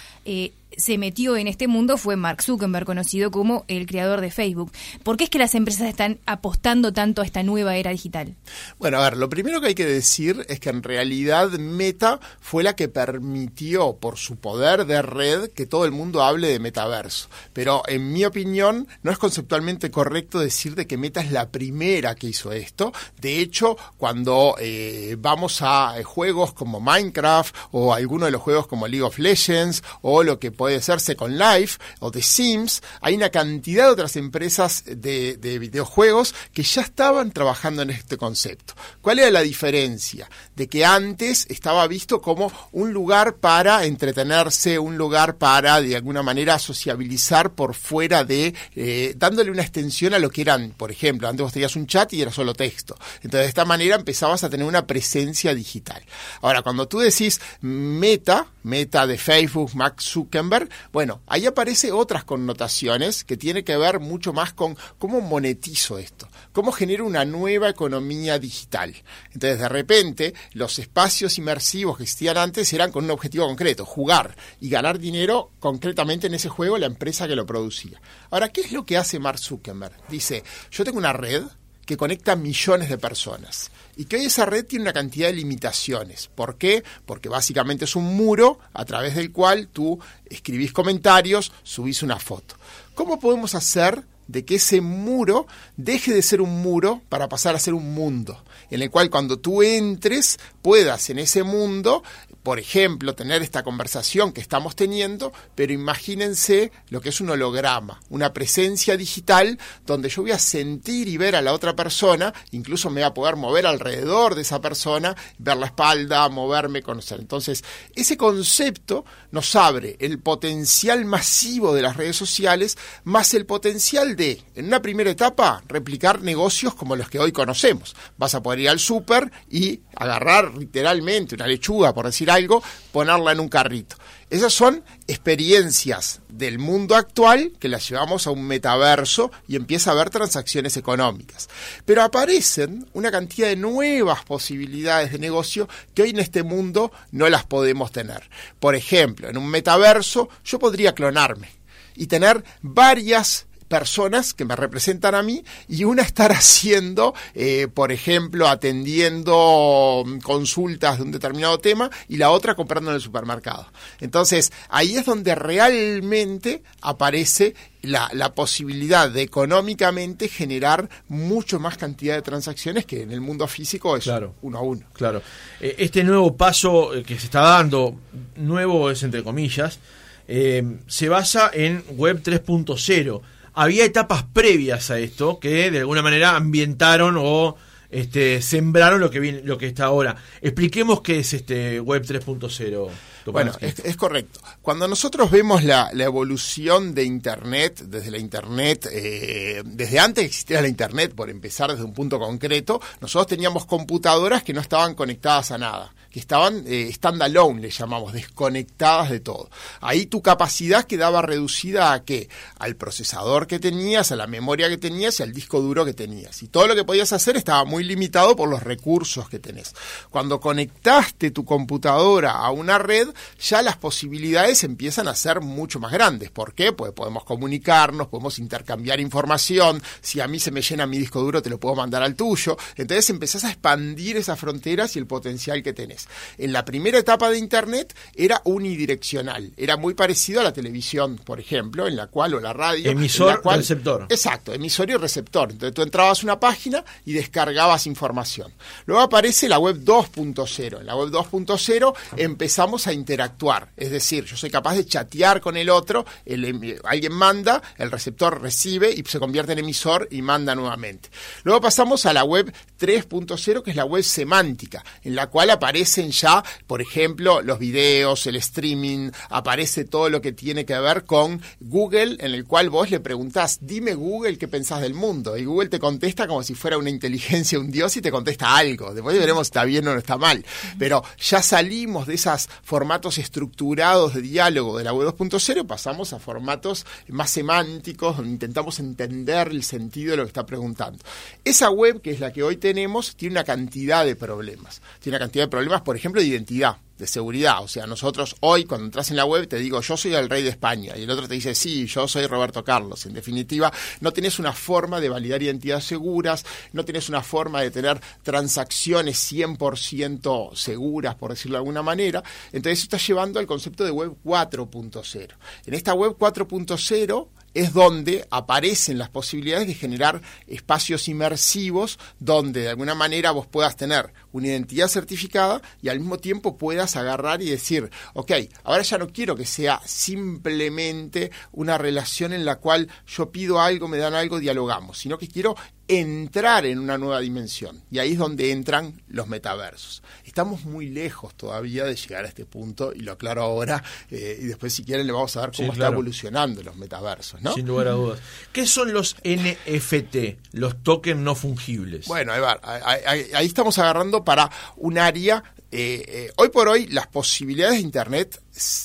se 0.79 0.99
metió 0.99 1.37
en 1.37 1.47
este 1.47 1.69
mundo 1.69 1.97
fue 1.97 2.17
Mark 2.17 2.43
Zuckerberg, 2.43 2.87
conocido 2.87 3.31
como 3.31 3.65
el 3.69 3.87
creador 3.87 4.21
de 4.21 4.31
Facebook. 4.31 4.73
¿Por 5.03 5.17
qué 5.17 5.25
es 5.25 5.31
que 5.31 5.39
las 5.39 5.55
empresas 5.55 5.89
están 5.89 6.19
apostando 6.27 6.93
tanto 6.93 7.23
a 7.23 7.25
esta 7.25 7.43
nueva 7.43 7.77
era 7.77 7.91
digital? 7.91 8.35
Bueno, 8.79 8.99
a 8.99 9.05
ver, 9.05 9.17
lo 9.17 9.29
primero 9.29 9.61
que 9.61 9.69
hay 9.69 9.75
que 9.75 9.87
decir 9.87 10.45
es 10.49 10.61
que 10.61 10.71
en 10.71 10.83
realidad 10.83 11.51
Meta 11.51 12.21
fue 12.41 12.63
la 12.63 12.77
que 12.77 12.89
permitió, 12.89 13.97
por 13.97 14.19
su 14.19 14.37
poder 14.37 14.87
de 14.87 15.03
red, 15.03 15.51
que 15.51 15.67
todo 15.67 15.85
el 15.85 15.93
mundo 15.93 16.23
hable 16.23 16.49
de 16.49 16.59
metaverso. 16.59 17.29
Pero 17.53 17.83
en 17.87 18.13
mi 18.13 18.25
opinión, 18.25 18.89
no 19.03 19.11
es 19.11 19.19
conceptualmente 19.19 19.91
correcto 19.91 20.39
decir 20.39 20.75
de 20.75 20.87
que 20.87 20.97
Meta 20.97 21.21
es 21.21 21.33
la 21.33 21.51
primera 21.51 22.15
que 22.15 22.29
hizo 22.29 22.53
esto. 22.53 22.93
De 23.21 23.41
hecho, 23.41 23.77
cuando 23.97 24.57
eh, 24.61 25.17
vamos 25.19 25.61
a 25.63 25.95
juegos 26.05 26.53
como 26.53 26.81
Minecraft 26.81 27.55
o 27.73 27.93
alguno 27.95 28.27
de 28.27 28.33
los 28.33 28.43
juegos 28.43 28.67
como 28.67 28.87
League 28.87 29.05
of 29.05 29.19
Legends 29.19 29.83
o 30.03 30.23
lo 30.23 30.39
que 30.39 30.53
puede 30.65 30.81
ser 30.81 30.99
Second 30.99 31.39
Life 31.39 31.79
o 31.99 32.11
The 32.11 32.23
Sims, 32.23 32.83
hay 33.03 33.17
una 33.17 33.29
cantidad 33.29 33.85
de 33.85 33.93
otras 33.93 34.17
empresas 34.17 34.83
de, 34.87 35.37
de 35.37 35.59
videojuegos 35.59 36.35
que 36.55 36.63
ya 36.63 36.81
estaban 36.81 37.33
trabajando 37.33 37.83
en 37.83 37.91
este 37.91 38.17
concepto. 38.17 38.73
¿Cuál 39.03 39.19
era 39.19 39.31
la 39.31 39.43
diferencia? 39.43 40.27
De 40.57 40.67
que 40.67 40.87
antes 40.87 41.45
estaba 41.51 41.87
visto 41.87 42.23
como 42.23 42.51
un 42.73 42.95
lugar 42.95 43.37
para 43.37 43.85
entretenerse, 43.85 44.79
un 44.79 44.97
lugar 44.97 45.37
para 45.37 45.83
de 45.83 45.97
alguna 45.97 46.23
manera 46.23 46.59
sociabilizar 46.59 47.53
por 47.53 47.75
fuera 47.75 48.25
de, 48.25 48.55
eh, 48.75 49.13
dándole 49.19 49.51
una 49.51 49.61
extensión 49.61 50.15
a 50.15 50.19
lo 50.19 50.31
que 50.31 50.41
eran, 50.41 50.71
por 50.71 50.91
ejemplo, 50.91 51.29
antes 51.29 51.45
vos 51.45 51.53
tenías 51.53 51.77
un 51.77 51.87
chat 51.87 52.11
y 52.15 52.23
era 52.23 52.33
solo 52.33 52.55
texto. 52.55 52.97
Entonces 53.17 53.41
de 53.41 53.49
esta 53.49 53.67
manera 53.67 53.97
empezabas 53.97 54.45
a 54.45 54.49
tener 54.49 54.67
una 54.67 54.87
presencia 54.87 55.55
digital. 55.55 56.03
Ahora, 56.41 56.63
cuando 56.63 56.89
tú 56.89 57.01
decís 57.01 57.39
meta, 57.61 58.47
meta 58.63 59.07
de 59.07 59.19
Facebook, 59.19 59.75
Max 59.75 60.05
Zuckerberg, 60.05 60.54
bueno, 60.93 61.23
ahí 61.27 61.47
aparece 61.47 61.93
otras 61.93 62.25
connotaciones 62.25 63.25
que 63.25 63.37
tiene 63.37 63.65
que 63.65 63.77
ver 63.77 64.01
mucho 64.01 64.33
más 64.33 64.53
con 64.53 64.77
cómo 64.99 65.21
monetizo 65.21 65.99
esto, 65.99 66.29
cómo 66.53 66.73
genero 66.73 67.07
una 67.07 67.25
nueva 67.25 67.69
economía 67.69 68.39
digital. 68.39 68.95
Entonces, 69.33 69.59
de 69.59 69.69
repente, 69.69 70.35
los 70.53 70.79
espacios 70.79 71.39
inmersivos 71.39 71.97
que 71.97 72.05
existían 72.05 72.37
antes 72.37 72.73
eran 72.73 72.93
con 72.93 73.05
un 73.05 73.11
objetivo 73.11 73.47
concreto, 73.47 73.85
jugar 73.85 74.37
y 74.61 74.69
ganar 74.69 74.99
dinero 74.99 75.51
concretamente 75.61 76.27
en 76.27 76.35
ese 76.35 76.49
juego 76.49 76.79
la 76.79 76.87
empresa 76.87 77.27
que 77.27 77.37
lo 77.37 77.47
producía. 77.47 78.01
Ahora, 78.31 78.51
¿qué 78.51 78.63
es 78.63 78.73
lo 78.73 78.85
que 78.85 78.97
hace 78.97 79.19
Mark 79.19 79.39
Zuckerberg? 79.39 79.95
Dice, 80.09 80.45
yo 80.71 80.85
tengo 80.85 80.99
una 80.99 81.13
red 81.13 81.45
que 81.85 81.97
conecta 81.97 82.37
millones 82.37 82.89
de 82.89 82.99
personas 82.99 83.71
y 83.97 84.07
que 84.07 84.17
hoy 84.17 84.27
esa 84.27 84.47
red 84.47 84.67
tiene 84.67 84.85
una 84.85 84.93
cantidad 84.93 85.29
de 85.29 85.35
limitaciones. 85.35 86.29
¿Por 86.35 86.57
qué? 86.57 86.83
Porque 87.07 87.29
básicamente 87.29 87.85
es 87.85 87.97
un 87.97 88.17
muro 88.17 88.59
a 88.73 88.85
través 88.85 89.15
del 89.15 89.33
cual 89.33 89.69
tú 89.69 89.99
escribís 90.27 90.73
comentarios, 90.73 91.53
subís 91.63 92.03
una 92.03 92.19
foto. 92.19 92.57
¿Cómo 92.95 93.19
podemos 93.19 93.55
hacer 93.55 94.05
de 94.27 94.45
que 94.45 94.57
ese 94.57 94.81
muro 94.81 95.47
deje 95.77 96.13
de 96.13 96.23
ser 96.23 96.41
un 96.41 96.63
muro 96.63 97.03
para 97.09 97.29
pasar 97.29 97.55
a 97.55 97.59
ser 97.59 97.75
un 97.75 97.93
mundo, 97.95 98.43
en 98.71 98.83
el 98.83 98.91
cual 98.91 99.11
cuando 99.11 99.39
tú 99.39 99.63
entres 99.63 100.39
puedas 100.63 101.11
en 101.11 101.19
ese 101.19 101.43
mundo 101.43 102.03
por 102.45 102.59
ejemplo, 102.59 103.15
tener 103.15 103.41
esta 103.41 103.63
conversación 103.63 104.33
que 104.33 104.43
estamos 104.43 104.77
teniendo, 104.77 105.33
pero 105.55 105.73
imagínense 105.73 106.71
lo 106.91 107.01
que 107.01 107.09
es 107.09 107.23
un 107.23 107.31
holograma, 107.31 108.03
una 108.11 108.35
presencia 108.35 108.99
digital 108.99 109.59
donde 109.87 110.11
yo 110.11 110.21
voy 110.21 110.33
a 110.33 110.39
sentir 110.39 111.09
y 111.09 111.17
ver 111.17 111.37
a 111.37 111.43
la 111.43 111.55
otra 111.55 111.75
persona, 111.75 112.35
incluso 112.51 112.91
me 112.91 113.01
voy 113.01 113.09
a 113.09 113.15
poder 113.15 113.37
mover 113.37 113.67
alrededor 113.67 114.35
de 114.35 114.43
esa 114.43 114.61
persona, 114.61 115.17
ver 115.39 115.57
la 115.57 115.67
espalda, 115.67 116.29
moverme, 116.29 116.83
conocer. 116.83 117.19
Entonces, 117.19 117.65
ese 117.95 118.19
concepto 118.19 119.07
nos 119.31 119.57
abre 119.57 119.97
el 119.99 120.19
potencial 120.19 121.07
masivo 121.07 121.75
de 121.75 121.81
las 121.81 121.97
redes 121.97 122.17
sociales, 122.17 122.77
más 123.05 123.33
el 123.33 123.47
potencial 123.47 124.17
de, 124.17 124.43
en 124.55 124.67
una 124.67 124.83
primera 124.83 125.11
etapa, 125.11 125.63
replicar 125.67 126.21
negocios 126.21 126.75
como 126.75 126.95
los 126.95 127.09
que 127.09 127.21
hoy 127.21 127.33
conocemos. 127.33 127.97
Vas 128.19 128.35
a 128.35 128.43
poder 128.43 128.61
ir 128.61 128.69
al 128.69 128.81
súper 128.81 129.33
y 129.51 129.81
agarrar 129.97 130.55
literalmente 130.55 131.37
una 131.37 131.47
lechuga, 131.47 131.95
por 131.95 132.05
decir 132.05 132.34
algo, 132.35 132.63
ponerla 132.93 133.33
en 133.33 133.41
un 133.41 133.49
carrito. 133.49 133.97
Esas 134.31 134.53
son 134.53 134.83
experiencias 135.07 136.21
del 136.29 136.59
mundo 136.59 136.97
actual 136.97 137.53
que 137.61 137.69
las 137.69 137.89
llevamos 137.89 138.27
a 138.27 138.31
un 138.31 138.45
metaverso 138.45 139.31
y 139.47 139.57
empieza 139.57 139.91
a 139.91 139.93
haber 139.93 140.11
transacciones 140.11 140.77
económicas. 140.77 141.49
Pero 141.85 142.03
aparecen 142.03 142.87
una 142.95 143.11
cantidad 143.11 143.49
de 143.49 143.57
nuevas 143.57 144.25
posibilidades 144.25 145.13
de 145.13 145.19
negocio 145.19 145.69
que 145.95 146.03
hoy 146.03 146.11
en 146.11 146.19
este 146.19 146.43
mundo 146.43 146.91
no 147.13 147.29
las 147.29 147.45
podemos 147.45 147.93
tener. 147.93 148.29
Por 148.59 148.75
ejemplo, 148.75 149.29
en 149.29 149.37
un 149.37 149.49
metaverso 149.49 150.29
yo 150.45 150.59
podría 150.59 150.95
clonarme 150.95 151.51
y 151.95 152.07
tener 152.07 152.43
varias 152.61 153.47
personas 153.75 154.35
que 154.35 154.45
me 154.45 154.55
representan 154.55 155.17
a 155.17 155.23
mí 155.25 155.43
y 155.67 155.83
una 155.83 156.03
estar 156.03 156.31
haciendo, 156.31 157.13
eh, 157.35 157.67
por 157.75 157.91
ejemplo, 157.91 158.47
atendiendo 158.47 160.05
mm, 160.07 160.19
consultas 160.19 160.99
de 160.99 161.03
un 161.03 161.11
determinado 161.11 161.59
tema 161.59 161.91
y 162.09 162.19
la 162.19 162.31
otra 162.31 162.55
comprando 162.55 162.91
en 162.91 162.95
el 162.95 163.03
supermercado. 163.03 163.67
Entonces, 164.01 164.53
ahí 164.69 164.95
es 164.95 165.05
donde 165.05 165.35
realmente 165.35 166.63
aparece 166.83 167.57
la, 167.83 168.33
posibilidad 168.37 169.11
de 169.11 169.23
económicamente 169.23 170.29
generar 170.29 170.89
mucho 171.09 171.59
más 171.59 171.77
cantidad 171.77 172.15
de 172.15 172.23
transacciones 172.23 172.87
que 172.87 173.03
en 173.03 173.11
el 173.11 173.21
mundo 173.21 173.49
físico 173.49 173.97
es 173.97 174.09
uno 174.43 174.59
a 174.59 174.63
uno. 174.63 174.87
Claro. 174.93 175.21
Eh, 175.61 175.75
este 175.79 176.05
nuevo 176.05 176.37
paso 176.37 176.95
eh, 176.95 177.03
que 177.03 177.19
se 177.19 177.25
está 177.25 177.41
dando, 177.41 177.97
nuevo 178.37 178.89
es 178.89 179.03
entre 179.03 179.25
comillas, 179.25 179.81
se 180.27 181.09
basa 181.09 181.51
en 181.53 181.85
Web 181.97 182.23
3.0 182.23 183.21
había 183.55 183.85
etapas 183.85 184.25
previas 184.25 184.91
a 184.91 184.99
esto 184.99 185.39
que 185.39 185.71
de 185.71 185.79
alguna 185.79 186.03
manera 186.03 186.37
ambientaron 186.37 187.17
o 187.19 187.57
este, 187.91 188.43
sembraron 188.43 189.01
lo 189.01 189.09
que 189.09 189.21
viene, 189.21 189.43
lo 189.45 189.57
que 189.57 189.69
está 189.69 189.85
ahora. 189.85 190.17
Expliquemos 190.41 191.01
qué 191.01 191.21
es 191.21 191.33
este 191.33 191.81
Web 191.81 192.03
3.0. 192.03 192.91
Bueno, 193.27 193.53
es, 193.61 193.97
correcto. 193.97 194.41
Cuando 194.61 194.89
nosotros 194.89 195.31
vemos 195.31 195.63
la, 195.63 195.91
evolución 195.93 196.95
de 196.95 197.05
Internet, 197.05 197.85
desde 197.87 198.11
la 198.11 198.19
Internet, 198.19 198.89
eh, 198.91 199.63
desde 199.65 199.99
antes 199.99 200.23
que 200.23 200.27
existiera 200.27 200.61
la 200.61 200.69
Internet, 200.69 201.15
por 201.15 201.31
empezar 201.31 201.71
desde 201.71 201.85
un 201.85 201.95
punto 201.95 202.19
concreto, 202.19 202.81
nosotros 203.01 203.29
teníamos 203.29 203.65
computadoras 203.65 204.43
que 204.43 204.53
no 204.53 204.61
estaban 204.61 204.95
conectadas 204.95 205.53
a 205.53 205.59
nada 205.59 205.95
que 206.15 206.21
estaban 206.21 206.63
eh, 206.69 206.93
standalone, 206.93 207.61
le 207.61 207.71
llamamos, 207.71 208.13
desconectadas 208.13 209.11
de 209.11 209.19
todo. 209.19 209.51
Ahí 209.81 210.07
tu 210.07 210.23
capacidad 210.23 210.85
quedaba 210.85 211.23
reducida 211.23 211.93
a 211.93 212.05
qué? 212.05 212.29
Al 212.61 212.77
procesador 212.77 213.49
que 213.49 213.59
tenías, 213.59 214.13
a 214.13 214.17
la 214.17 214.29
memoria 214.29 214.69
que 214.69 214.79
tenías 214.79 215.19
y 215.19 215.25
al 215.25 215.33
disco 215.33 215.61
duro 215.61 215.85
que 215.85 215.93
tenías. 215.93 216.41
Y 216.45 216.47
todo 216.47 216.69
lo 216.69 216.77
que 216.77 216.85
podías 216.85 217.13
hacer 217.13 217.37
estaba 217.37 217.65
muy 217.65 217.83
limitado 217.83 218.37
por 218.37 218.49
los 218.49 218.63
recursos 218.63 219.29
que 219.29 219.41
tenés. 219.41 219.75
Cuando 220.09 220.39
conectaste 220.39 221.33
tu 221.33 221.45
computadora 221.45 222.31
a 222.31 222.53
una 222.53 222.79
red, 222.79 223.09
ya 223.41 223.61
las 223.63 223.77
posibilidades 223.77 224.63
empiezan 224.63 225.09
a 225.09 225.17
ser 225.17 225.41
mucho 225.41 225.81
más 225.81 225.91
grandes. 225.91 226.31
¿Por 226.31 226.55
qué? 226.55 226.71
Pues 226.71 226.93
podemos 226.93 227.25
comunicarnos, 227.25 228.07
podemos 228.07 228.39
intercambiar 228.39 229.01
información. 229.01 229.83
Si 230.01 230.21
a 230.21 230.29
mí 230.29 230.39
se 230.39 230.53
me 230.53 230.63
llena 230.63 230.87
mi 230.87 230.99
disco 230.99 231.21
duro, 231.21 231.43
te 231.43 231.51
lo 231.51 231.59
puedo 231.59 231.75
mandar 231.75 232.05
al 232.05 232.15
tuyo. 232.15 232.57
Entonces 232.77 233.11
empezás 233.11 233.43
a 233.43 233.51
expandir 233.51 234.17
esas 234.17 234.39
fronteras 234.39 234.95
y 234.95 235.01
el 235.01 235.09
potencial 235.09 235.61
que 235.61 235.73
tenés. 235.73 236.04
En 236.39 236.53
la 236.53 236.65
primera 236.65 236.99
etapa 236.99 237.31
de 237.31 237.39
Internet 237.39 237.95
era 238.15 238.41
unidireccional, 238.45 239.53
era 239.57 239.77
muy 239.77 239.95
parecido 239.95 240.41
a 240.41 240.45
la 240.45 240.53
televisión, 240.53 241.19
por 241.19 241.41
ejemplo, 241.41 241.87
en 241.87 241.97
la 241.97 242.07
cual, 242.07 242.35
o 242.35 242.41
la 242.41 242.53
radio. 242.53 242.91
Emisor, 242.91 243.41
y 243.45 243.49
receptor. 243.57 244.07
Exacto, 244.09 244.53
emisor 244.53 244.91
y 244.91 244.97
receptor. 244.97 245.51
Entonces 245.51 245.75
tú 245.75 245.83
entrabas 245.83 246.21
a 246.21 246.27
una 246.27 246.41
página 246.41 246.85
y 247.05 247.13
descargabas 247.13 247.87
información. 247.87 248.53
Luego 248.87 249.03
aparece 249.03 249.49
la 249.49 249.59
web 249.59 249.79
2.0. 249.85 250.81
En 250.81 250.87
la 250.87 250.97
web 250.97 251.11
2.0 251.11 251.95
empezamos 252.17 252.87
a 252.87 252.93
interactuar, 252.93 253.71
es 253.77 253.91
decir, 253.91 254.25
yo 254.25 254.37
soy 254.37 254.51
capaz 254.51 254.75
de 254.77 254.87
chatear 254.87 255.41
con 255.41 255.57
el 255.57 255.71
otro, 255.71 256.05
em, 256.25 256.77
alguien 256.85 257.13
manda, 257.13 257.63
el 257.79 257.91
receptor 257.91 258.41
recibe 258.41 258.91
y 258.93 259.05
se 259.05 259.19
convierte 259.19 259.53
en 259.53 259.59
emisor 259.61 260.09
y 260.11 260.23
manda 260.23 260.55
nuevamente. 260.55 261.11
Luego 261.43 261.61
pasamos 261.61 262.07
a 262.07 262.13
la 262.13 262.25
web 262.25 262.53
3.0, 262.79 263.63
que 263.63 263.71
es 263.71 263.77
la 263.77 263.85
web 263.85 264.03
semántica, 264.03 264.85
en 265.03 265.15
la 265.15 265.29
cual 265.29 265.51
aparece 265.51 265.94
ya, 266.03 266.43
por 266.67 266.81
ejemplo, 266.81 267.43
los 267.43 267.59
videos, 267.59 268.27
el 268.27 268.37
streaming, 268.37 269.11
aparece 269.31 269.85
todo 269.85 270.11
lo 270.11 270.21
que 270.21 270.33
tiene 270.33 270.65
que 270.65 270.79
ver 270.79 271.05
con 271.05 271.41
Google, 271.61 272.17
en 272.21 272.35
el 272.35 272.45
cual 272.45 272.71
vos 272.71 272.91
le 272.91 273.01
preguntás, 273.01 273.59
dime 273.61 273.95
Google 273.95 274.39
qué 274.39 274.49
pensás 274.49 274.81
del 274.81 274.95
mundo. 274.95 275.37
Y 275.37 275.45
Google 275.45 275.69
te 275.69 275.79
contesta 275.79 276.27
como 276.27 276.43
si 276.43 276.55
fuera 276.55 276.79
una 276.79 276.91
inteligencia, 276.91 277.59
un 277.59 277.71
dios, 277.71 277.97
y 277.97 278.03
te 278.03 278.11
contesta 278.11 278.57
algo. 278.57 278.95
Después 278.95 279.19
veremos 279.19 279.47
si 279.47 279.51
está 279.51 279.65
bien 279.65 279.87
o 279.89 279.93
no 279.93 279.99
está 279.99 280.17
mal. 280.17 280.45
Pero 280.79 281.03
ya 281.19 281.43
salimos 281.43 282.07
de 282.07 282.15
esos 282.15 282.49
formatos 282.63 283.19
estructurados 283.19 284.15
de 284.15 284.23
diálogo 284.23 284.79
de 284.79 284.85
la 284.85 284.93
web 284.93 285.15
2.0 285.17 285.61
y 285.61 285.65
pasamos 285.65 286.13
a 286.13 286.19
formatos 286.19 286.87
más 287.09 287.31
semánticos, 287.31 288.17
donde 288.17 288.33
intentamos 288.33 288.79
entender 288.81 289.49
el 289.49 289.63
sentido 289.63 290.13
de 290.13 290.17
lo 290.19 290.23
que 290.25 290.29
está 290.29 290.47
preguntando. 290.47 291.03
Esa 291.45 291.71
web, 291.71 292.01
que 292.01 292.11
es 292.11 292.21
la 292.21 292.33
que 292.33 292.43
hoy 292.43 292.57
tenemos, 292.57 293.17
tiene 293.17 293.35
una 293.35 293.45
cantidad 293.45 294.05
de 294.05 294.17
problemas. 294.17 294.81
Tiene 295.01 295.17
una 295.17 295.25
cantidad 295.25 295.45
de 295.45 295.49
problemas 295.49 295.83
por 295.85 295.97
ejemplo, 295.97 296.21
de 296.21 296.27
identidad, 296.27 296.79
de 296.99 297.07
seguridad. 297.07 297.63
O 297.63 297.69
sea, 297.69 297.87
nosotros 297.87 298.37
hoy, 298.41 298.65
cuando 298.65 298.87
entras 298.87 299.11
en 299.11 299.17
la 299.17 299.25
web, 299.25 299.47
te 299.49 299.59
digo, 299.59 299.81
yo 299.81 299.97
soy 299.97 300.15
el 300.15 300.29
rey 300.29 300.43
de 300.43 300.51
España. 300.51 300.97
Y 300.97 301.03
el 301.03 301.11
otro 301.11 301.29
te 301.29 301.35
dice, 301.35 301.55
sí, 301.55 301.87
yo 301.87 302.09
soy 302.09 302.27
Roberto 302.27 302.65
Carlos. 302.65 303.07
En 303.07 303.15
definitiva, 303.15 303.73
no 304.01 304.13
tienes 304.13 304.39
una 304.39 304.53
forma 304.53 305.01
de 305.01 305.09
validar 305.09 305.43
identidades 305.43 305.85
seguras, 305.85 306.45
no 306.73 306.85
tienes 306.85 307.09
una 307.09 307.23
forma 307.23 307.61
de 307.61 307.71
tener 307.71 308.01
transacciones 308.23 309.33
100% 309.33 310.55
seguras, 310.55 311.15
por 311.17 311.31
decirlo 311.31 311.57
de 311.57 311.61
alguna 311.61 311.83
manera. 311.83 312.23
Entonces, 312.53 312.79
eso 312.79 312.85
está 312.85 312.99
llevando 312.99 313.39
al 313.39 313.47
concepto 313.47 313.85
de 313.85 313.91
web 313.91 314.17
4.0. 314.25 315.29
En 315.67 315.75
esta 315.75 315.95
web 315.95 316.17
4.0, 316.19 317.29
es 317.55 317.73
donde 317.73 318.27
aparecen 318.31 318.99
las 318.99 319.09
posibilidades 319.09 319.67
de 319.67 319.75
generar 319.75 320.21
espacios 320.47 321.09
inmersivos 321.09 321.99
donde 322.19 322.63
de 322.63 322.69
alguna 322.71 322.95
manera 322.95 323.31
vos 323.31 323.47
puedas 323.47 323.77
tener 323.77 324.13
una 324.33 324.49
identidad 324.49 324.89
certificada 324.89 325.63
y 325.81 325.89
al 325.89 326.01
mismo 326.01 326.19
tiempo 326.19 326.59
puedas 326.59 326.97
agarrar 326.97 327.41
y 327.41 327.51
decir, 327.51 327.91
ok, 328.15 328.33
ahora 328.65 328.83
ya 328.83 328.99
no 328.99 329.09
quiero 329.09 329.37
que 329.37 329.47
sea 329.47 329.81
simplemente 329.85 331.31
una 331.53 331.79
relación 331.79 332.33
en 332.33 332.45
la 332.45 332.57
cual 332.57 332.89
yo 333.07 333.31
pido 333.31 333.61
algo, 333.61 333.89
me 333.89 333.99
dan 333.99 334.15
algo, 334.15 334.41
dialogamos, 334.41 334.99
sino 334.99 335.19
que 335.19 335.29
quiero 335.29 335.57
entrar 335.89 336.65
en 336.67 336.79
una 336.79 336.99
nueva 336.99 337.21
dimensión. 337.21 337.83
Y 337.91 337.99
ahí 337.99 338.13
es 338.13 338.19
donde 338.19 338.51
entran 338.53 339.03
los 339.09 339.29
metaversos. 339.29 340.03
Estamos 340.25 340.65
muy 340.65 340.89
lejos 340.89 341.35
todavía 341.35 341.85
de 341.85 341.95
llegar 341.95 342.25
a 342.25 342.29
este 342.29 342.47
punto, 342.47 342.93
y 342.95 343.01
lo 343.01 343.13
aclaro 343.13 343.43
ahora, 343.43 343.83
eh, 344.11 344.39
y 344.41 344.47
después 344.47 344.73
si 344.73 344.85
quieren 344.85 345.07
le 345.07 345.13
vamos 345.13 345.37
a 345.37 345.43
ver 345.43 345.53
cómo 345.55 345.73
está 345.73 345.89
evolucionando 345.89 346.63
los 346.63 346.77
metaversos. 346.77 347.43
¿no? 347.43 347.55
Sin 347.55 347.67
lugar 347.67 347.89
a 347.89 347.93
dudas. 347.93 348.21
¿Qué 348.53 348.67
son 348.67 348.93
los 348.93 349.17
NFT, 349.25 350.53
los 350.53 350.83
tokens 350.83 351.21
no 351.21 351.35
fungibles? 351.35 352.07
Bueno, 352.07 352.33
ahí, 352.33 353.31
ahí 353.35 353.47
estamos 353.47 353.79
agarrando 353.79 354.25
para 354.25 354.51
un 354.77 354.99
área 354.99 355.43
eh, 355.77 356.05
eh, 356.07 356.33
hoy 356.37 356.51
por 356.51 356.69
hoy 356.69 356.87
las 356.87 357.09
posibilidades 357.09 357.79
de 357.79 357.81
Internet 357.81 358.41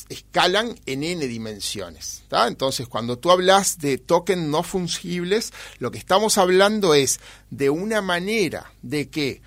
escalan 0.10 0.74
en 0.88 1.04
n 1.04 1.28
dimensiones. 1.28 2.24
Entonces, 2.32 2.88
cuando 2.88 3.20
tú 3.20 3.30
hablas 3.30 3.78
de 3.78 4.00
tokens 4.00 4.48
no 4.48 4.64
fungibles, 4.64 5.54
lo 5.78 5.92
que 5.92 6.00
estamos 6.00 6.40
hablando 6.40 6.96
es 6.96 7.20
de 7.52 7.70
una 7.70 8.02
manera 8.02 8.72
de 8.82 9.08
que 9.10 9.44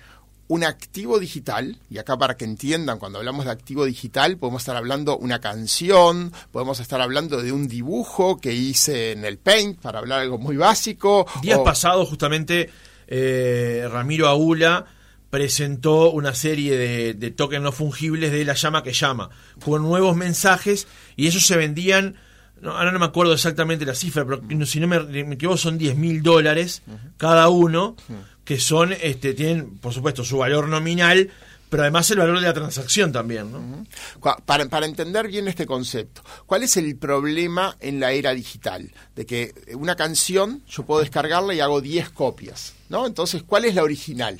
un 0.47 0.63
activo 0.63 1.19
digital, 1.19 1.77
y 1.89 1.97
acá 1.97 2.17
para 2.17 2.37
que 2.37 2.45
entiendan, 2.45 2.97
cuando 2.97 3.19
hablamos 3.19 3.43
de 3.43 3.51
activo 3.51 3.83
digital, 3.83 4.37
podemos 4.37 4.61
estar 4.61 4.77
hablando 4.77 5.17
una 5.17 5.41
canción, 5.41 6.31
podemos 6.51 6.79
estar 6.79 7.01
hablando 7.01 7.41
de 7.41 7.51
un 7.51 7.67
dibujo 7.67 8.39
que 8.39 8.53
hice 8.53 9.11
en 9.11 9.25
el 9.25 9.37
Paint, 9.37 9.81
para 9.81 9.99
hablar 9.99 10.21
algo 10.21 10.37
muy 10.37 10.55
básico. 10.55 11.25
Días 11.41 11.59
pasados, 11.59 12.07
justamente, 12.07 12.69
eh, 13.07 13.85
Ramiro 13.91 14.29
Aula 14.29 14.85
presentó 15.33 16.11
una 16.11 16.35
serie 16.35 16.77
de, 16.77 17.31
tokens 17.31 17.63
no 17.63 17.71
fungibles 17.71 18.31
de 18.31 18.45
la 18.45 18.53
llama 18.53 18.83
que 18.83 18.93
llama, 18.93 19.31
con 19.65 19.81
nuevos 19.81 20.15
mensajes, 20.15 20.85
y 21.15 21.25
esos 21.25 21.47
se 21.47 21.57
vendían, 21.57 22.17
ahora 22.63 22.91
no 22.91 22.99
me 22.99 23.05
acuerdo 23.05 23.33
exactamente 23.33 23.83
la 23.83 23.95
cifra, 23.95 24.27
pero 24.27 24.65
si 24.67 24.79
no 24.79 24.87
me, 24.87 24.97
equivoco 25.33 25.57
son 25.57 25.79
10 25.79 25.95
mil 25.95 26.21
dólares 26.21 26.83
cada 27.17 27.49
uno, 27.49 27.95
que 28.45 28.59
son, 28.59 28.93
este, 28.93 29.33
tienen, 29.33 29.79
por 29.79 29.91
supuesto, 29.91 30.23
su 30.23 30.37
valor 30.37 30.67
nominal, 30.67 31.31
pero 31.67 31.81
además 31.81 32.11
el 32.11 32.19
valor 32.19 32.39
de 32.39 32.45
la 32.45 32.53
transacción 32.53 33.11
también. 33.11 33.51
¿no? 33.51 33.87
Para, 34.45 34.69
para, 34.69 34.85
entender 34.85 35.29
bien 35.29 35.47
este 35.47 35.65
concepto, 35.65 36.21
¿cuál 36.45 36.61
es 36.61 36.77
el 36.77 36.95
problema 36.95 37.75
en 37.79 37.99
la 37.99 38.11
era 38.11 38.35
digital? 38.35 38.93
De 39.15 39.25
que 39.25 39.51
una 39.73 39.95
canción 39.95 40.61
yo 40.69 40.85
puedo 40.85 41.01
descargarla 41.01 41.55
y 41.55 41.59
hago 41.59 41.81
10 41.81 42.11
copias, 42.11 42.75
¿no? 42.89 43.07
Entonces, 43.07 43.41
¿cuál 43.41 43.65
es 43.65 43.73
la 43.73 43.81
original? 43.81 44.39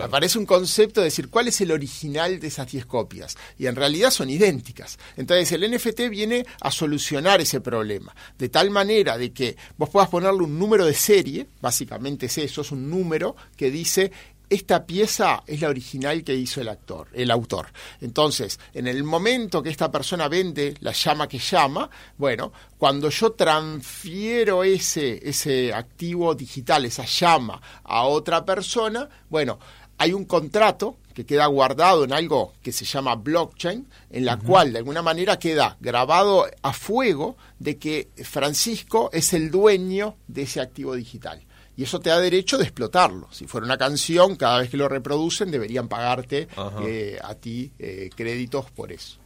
Aparece 0.00 0.38
un 0.38 0.46
concepto 0.46 1.00
de 1.00 1.06
decir 1.06 1.28
cuál 1.28 1.48
es 1.48 1.60
el 1.60 1.72
original 1.72 2.38
de 2.40 2.48
esas 2.48 2.70
10 2.70 2.86
copias. 2.86 3.36
Y 3.58 3.66
en 3.66 3.76
realidad 3.76 4.10
son 4.10 4.30
idénticas. 4.30 4.98
Entonces 5.16 5.52
el 5.52 5.70
NFT 5.70 6.08
viene 6.10 6.46
a 6.60 6.70
solucionar 6.70 7.40
ese 7.40 7.60
problema. 7.60 8.14
De 8.38 8.48
tal 8.48 8.70
manera 8.70 9.18
de 9.18 9.32
que 9.32 9.56
vos 9.76 9.90
puedas 9.90 10.08
ponerle 10.08 10.42
un 10.42 10.58
número 10.58 10.86
de 10.86 10.94
serie, 10.94 11.46
básicamente 11.60 12.26
es 12.26 12.38
eso, 12.38 12.62
es 12.62 12.72
un 12.72 12.88
número 12.88 13.36
que 13.56 13.70
dice 13.70 14.12
esta 14.52 14.84
pieza 14.84 15.42
es 15.46 15.62
la 15.62 15.70
original 15.70 16.22
que 16.22 16.34
hizo 16.34 16.60
el 16.60 16.68
actor, 16.68 17.08
el 17.14 17.30
autor. 17.30 17.72
Entonces, 18.02 18.60
en 18.74 18.86
el 18.86 19.02
momento 19.02 19.62
que 19.62 19.70
esta 19.70 19.90
persona 19.90 20.28
vende 20.28 20.74
la 20.80 20.92
llama 20.92 21.26
que 21.26 21.38
llama, 21.38 21.88
bueno, 22.18 22.52
cuando 22.76 23.08
yo 23.08 23.32
transfiero 23.32 24.62
ese, 24.62 25.26
ese 25.26 25.72
activo 25.72 26.34
digital, 26.34 26.84
esa 26.84 27.06
llama, 27.06 27.62
a 27.82 28.02
otra 28.04 28.44
persona, 28.44 29.08
bueno, 29.30 29.58
hay 30.02 30.12
un 30.12 30.24
contrato 30.24 30.96
que 31.14 31.24
queda 31.24 31.46
guardado 31.46 32.02
en 32.02 32.12
algo 32.12 32.54
que 32.60 32.72
se 32.72 32.84
llama 32.84 33.14
blockchain, 33.14 33.86
en 34.10 34.24
la 34.24 34.36
cual 34.36 34.72
de 34.72 34.78
alguna 34.78 35.00
manera 35.00 35.38
queda 35.38 35.76
grabado 35.78 36.46
a 36.60 36.72
fuego 36.72 37.36
de 37.60 37.78
que 37.78 38.08
Francisco 38.24 39.10
es 39.12 39.32
el 39.32 39.52
dueño 39.52 40.16
de 40.26 40.42
ese 40.42 40.60
activo 40.60 40.96
digital. 40.96 41.40
Y 41.76 41.84
eso 41.84 42.00
te 42.00 42.10
da 42.10 42.18
derecho 42.18 42.58
de 42.58 42.64
explotarlo. 42.64 43.28
Si 43.30 43.46
fuera 43.46 43.64
una 43.64 43.78
canción, 43.78 44.34
cada 44.34 44.58
vez 44.58 44.70
que 44.70 44.76
lo 44.76 44.88
reproducen 44.88 45.52
deberían 45.52 45.86
pagarte 45.86 46.48
eh, 46.84 47.18
a 47.22 47.34
ti 47.36 47.70
eh, 47.78 48.10
créditos 48.16 48.68
por 48.72 48.90
eso. 48.90 49.21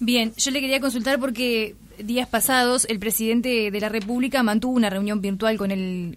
Bien, 0.00 0.32
yo 0.36 0.50
le 0.50 0.60
quería 0.60 0.80
consultar 0.80 1.18
porque 1.18 1.74
días 1.98 2.28
pasados 2.28 2.86
el 2.88 2.98
presidente 2.98 3.70
de 3.70 3.80
la 3.80 3.88
República 3.88 4.42
mantuvo 4.42 4.74
una 4.74 4.90
reunión 4.90 5.20
virtual 5.20 5.58
con 5.58 5.70
el, 5.70 6.16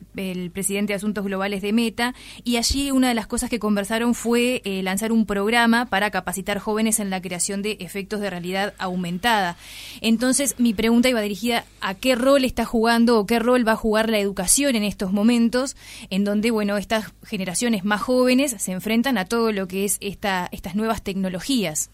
presidente 0.53 0.93
de 0.93 0.97
Asuntos 0.97 1.25
Globales 1.25 1.61
de 1.61 1.73
Meta 1.73 2.13
y 2.43 2.57
allí 2.57 2.91
una 2.91 3.09
de 3.09 3.15
las 3.15 3.27
cosas 3.27 3.49
que 3.49 3.59
conversaron 3.59 4.13
fue 4.13 4.61
eh, 4.65 4.83
lanzar 4.83 5.11
un 5.11 5.25
programa 5.25 5.85
para 5.85 6.11
capacitar 6.11 6.59
jóvenes 6.59 6.99
en 6.99 7.09
la 7.09 7.21
creación 7.21 7.61
de 7.61 7.77
efectos 7.79 8.19
de 8.19 8.29
realidad 8.29 8.73
aumentada. 8.77 9.57
Entonces 10.01 10.55
mi 10.59 10.73
pregunta 10.73 11.09
iba 11.09 11.21
dirigida 11.21 11.65
a 11.79 11.95
qué 11.95 12.15
rol 12.15 12.45
está 12.45 12.65
jugando 12.65 13.19
o 13.19 13.25
qué 13.25 13.39
rol 13.39 13.67
va 13.67 13.73
a 13.73 13.77
jugar 13.77 14.09
la 14.09 14.19
educación 14.19 14.75
en 14.75 14.83
estos 14.83 15.11
momentos 15.11 15.75
en 16.09 16.23
donde 16.23 16.51
bueno 16.51 16.77
estas 16.77 17.11
generaciones 17.23 17.83
más 17.83 18.01
jóvenes 18.01 18.55
se 18.59 18.71
enfrentan 18.71 19.17
a 19.17 19.25
todo 19.25 19.51
lo 19.51 19.67
que 19.67 19.85
es 19.85 19.97
esta, 20.01 20.47
estas 20.51 20.75
nuevas 20.75 21.01
tecnologías. 21.01 21.89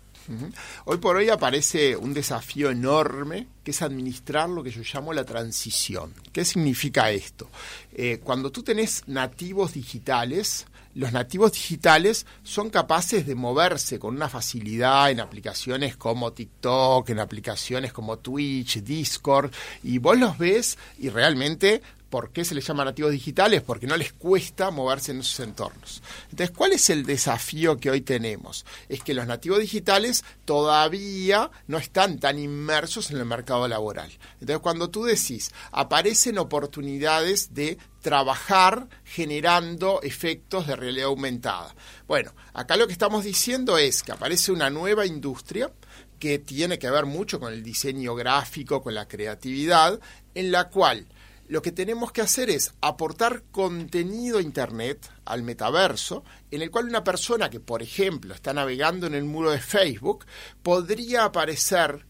Hoy 0.86 0.98
por 0.98 1.16
hoy 1.16 1.30
aparece 1.30 1.96
un 1.96 2.14
desafío 2.14 2.70
enorme 2.70 3.48
que 3.64 3.72
es 3.72 3.82
administrar 3.82 4.50
lo 4.50 4.64
que 4.64 4.72
yo 4.72 4.82
llamo 4.82 5.14
la 5.14 5.26
transición. 5.26 6.14
¿Qué 6.32 6.46
significa 6.46 7.12
esto? 7.12 7.50
Eh, 7.94 8.20
cuando 8.24 8.52
tú 8.52 8.64
tenés 8.64 9.04
nativos 9.08 9.74
digitales, 9.74 10.66
los 10.96 11.12
nativos 11.12 11.52
digitales 11.52 12.26
son 12.44 12.70
capaces 12.70 13.28
de 13.28 13.36
moverse 13.36 14.00
con 14.00 14.16
una 14.16 14.30
facilidad 14.30 15.12
en 15.12 15.20
aplicaciones 15.20 15.96
como 15.96 16.34
TikTok, 16.34 17.10
en 17.10 17.20
aplicaciones 17.20 17.94
como 17.94 18.18
Twitch, 18.18 18.82
Discord, 18.82 19.52
y 19.84 20.00
vos 20.00 20.18
los 20.18 20.38
ves 20.38 20.78
y 20.98 21.10
realmente 21.10 21.82
¿Por 22.10 22.32
qué 22.32 22.46
se 22.46 22.56
les 22.56 22.66
llama 22.66 22.86
nativos 22.86 23.12
digitales? 23.12 23.62
Porque 23.62 23.86
no 23.86 23.98
les 23.98 24.14
cuesta 24.14 24.72
moverse 24.72 25.12
en 25.12 25.20
esos 25.20 25.40
entornos. 25.42 26.02
Entonces, 26.32 26.56
¿cuál 26.56 26.72
es 26.72 26.90
el 26.90 27.06
desafío 27.06 27.78
que 27.78 27.92
hoy 27.92 28.02
tenemos? 28.02 28.66
Es 28.88 29.04
que 29.04 29.14
los 29.14 29.28
nativos 29.28 29.60
digitales 29.60 30.24
todavía 30.46 31.52
no 31.68 31.78
están 31.78 32.20
tan 32.20 32.40
inmersos 32.40 33.12
en 33.12 33.18
el 33.18 33.26
mercado 33.26 33.68
laboral. 33.68 34.10
Entonces, 34.40 34.60
cuando 34.60 34.90
tú 34.90 35.04
decís, 35.04 35.52
aparecen 35.72 36.38
oportunidades 36.38 37.54
de 37.54 37.78
trabajar 38.02 38.88
generando 39.04 40.02
efectos 40.02 40.66
de 40.68 40.78
realidad 40.78 41.08
aumentada. 41.08 41.76
Bueno, 42.08 42.34
acá 42.54 42.78
lo 42.78 42.88
que 42.88 42.94
estamos 42.94 43.26
diciendo 43.26 43.78
es 43.78 44.02
que 44.02 44.14
aparece 44.14 44.54
una 44.54 44.70
nueva 44.70 45.06
industria 45.06 45.72
que 46.20 46.40
tiene 46.40 46.80
que 46.80 46.90
ver 46.90 47.06
mucho 47.06 47.40
con 47.40 47.54
el 47.54 47.64
diseño 47.64 48.16
gráfico, 48.16 48.82
con 48.82 48.96
la 48.96 49.08
creatividad, 49.08 50.00
en 50.34 50.52
la 50.52 50.70
cual 50.70 51.06
lo 51.48 51.62
que 51.62 51.72
tenemos 51.72 52.12
que 52.12 52.22
hacer 52.22 52.50
es 52.50 52.74
aportar 52.82 53.44
contenido 53.52 54.40
a 54.40 54.42
Internet, 54.42 55.10
al 55.26 55.44
metaverso, 55.44 56.24
en 56.52 56.62
el 56.62 56.72
cual 56.72 56.90
una 56.90 57.04
persona 57.04 57.50
que, 57.50 57.60
por 57.60 57.82
ejemplo, 57.82 58.34
está 58.34 58.54
navegando 58.54 59.08
en 59.08 59.14
el 59.14 59.24
muro 59.24 59.52
de 59.52 59.60
Facebook, 59.60 60.26
podría 60.62 61.26
aparecer 61.26 62.06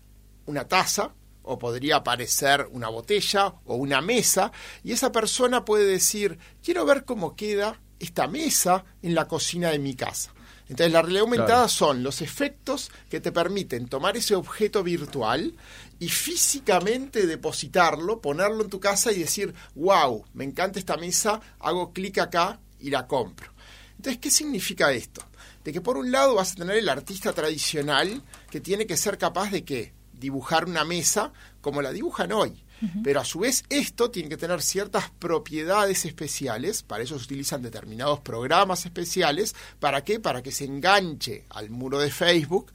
una 0.45 0.67
taza, 0.67 1.13
o 1.43 1.57
podría 1.57 1.97
aparecer 1.97 2.67
una 2.71 2.89
botella 2.89 3.53
o 3.65 3.75
una 3.75 4.01
mesa, 4.01 4.51
y 4.83 4.91
esa 4.91 5.11
persona 5.11 5.63
puede 5.63 5.85
decir, 5.85 6.37
quiero 6.61 6.85
ver 6.85 7.05
cómo 7.05 7.35
queda 7.35 7.79
esta 7.99 8.27
mesa 8.27 8.83
en 9.01 9.15
la 9.15 9.27
cocina 9.27 9.69
de 9.69 9.79
mi 9.79 9.95
casa. 9.95 10.33
Entonces, 10.69 10.91
la 10.91 11.01
realidad 11.01 11.23
aumentada 11.23 11.69
son 11.69 12.03
los 12.03 12.21
efectos 12.21 12.91
que 13.09 13.21
te 13.21 13.31
permiten 13.31 13.87
tomar 13.87 14.17
ese 14.17 14.35
objeto 14.35 14.83
virtual 14.83 15.55
y 15.99 16.09
físicamente 16.09 17.25
depositarlo, 17.25 18.21
ponerlo 18.21 18.63
en 18.63 18.69
tu 18.69 18.79
casa 18.79 19.11
y 19.11 19.19
decir, 19.19 19.53
wow, 19.75 20.25
me 20.33 20.43
encanta 20.43 20.79
esta 20.79 20.97
mesa, 20.97 21.41
hago 21.59 21.93
clic 21.93 22.19
acá 22.19 22.59
y 22.79 22.89
la 22.89 23.07
compro. 23.07 23.51
Entonces, 23.95 24.19
¿qué 24.19 24.29
significa 24.29 24.91
esto? 24.91 25.23
De 25.63 25.73
que 25.73 25.81
por 25.81 25.97
un 25.97 26.11
lado 26.11 26.35
vas 26.35 26.51
a 26.51 26.55
tener 26.55 26.77
el 26.77 26.89
artista 26.89 27.33
tradicional 27.33 28.21
que 28.49 28.61
tiene 28.61 28.85
que 28.85 28.97
ser 28.97 29.17
capaz 29.17 29.51
de 29.51 29.65
que 29.65 29.93
dibujar 30.13 30.65
una 30.65 30.83
mesa 30.83 31.33
como 31.61 31.81
la 31.81 31.91
dibujan 31.91 32.31
hoy. 32.31 32.63
Pero 33.03 33.21
a 33.21 33.25
su 33.25 33.39
vez 33.39 33.63
esto 33.69 34.11
tiene 34.11 34.29
que 34.29 34.37
tener 34.37 34.61
ciertas 34.61 35.09
propiedades 35.09 36.05
especiales, 36.05 36.83
para 36.83 37.03
eso 37.03 37.17
se 37.17 37.25
utilizan 37.25 37.63
determinados 37.63 38.19
programas 38.19 38.85
especiales, 38.85 39.55
¿para 39.79 40.03
qué? 40.03 40.19
Para 40.19 40.43
que 40.43 40.51
se 40.51 40.65
enganche 40.65 41.45
al 41.49 41.71
muro 41.71 41.97
de 41.97 42.11
Facebook 42.11 42.71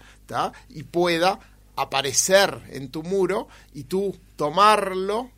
y 0.69 0.83
pueda 0.85 1.39
aparecer 1.77 2.61
en 2.71 2.91
tu 2.91 3.03
muro 3.03 3.49
y 3.75 3.85
tú 3.85 4.17
tomarlo 4.37 5.31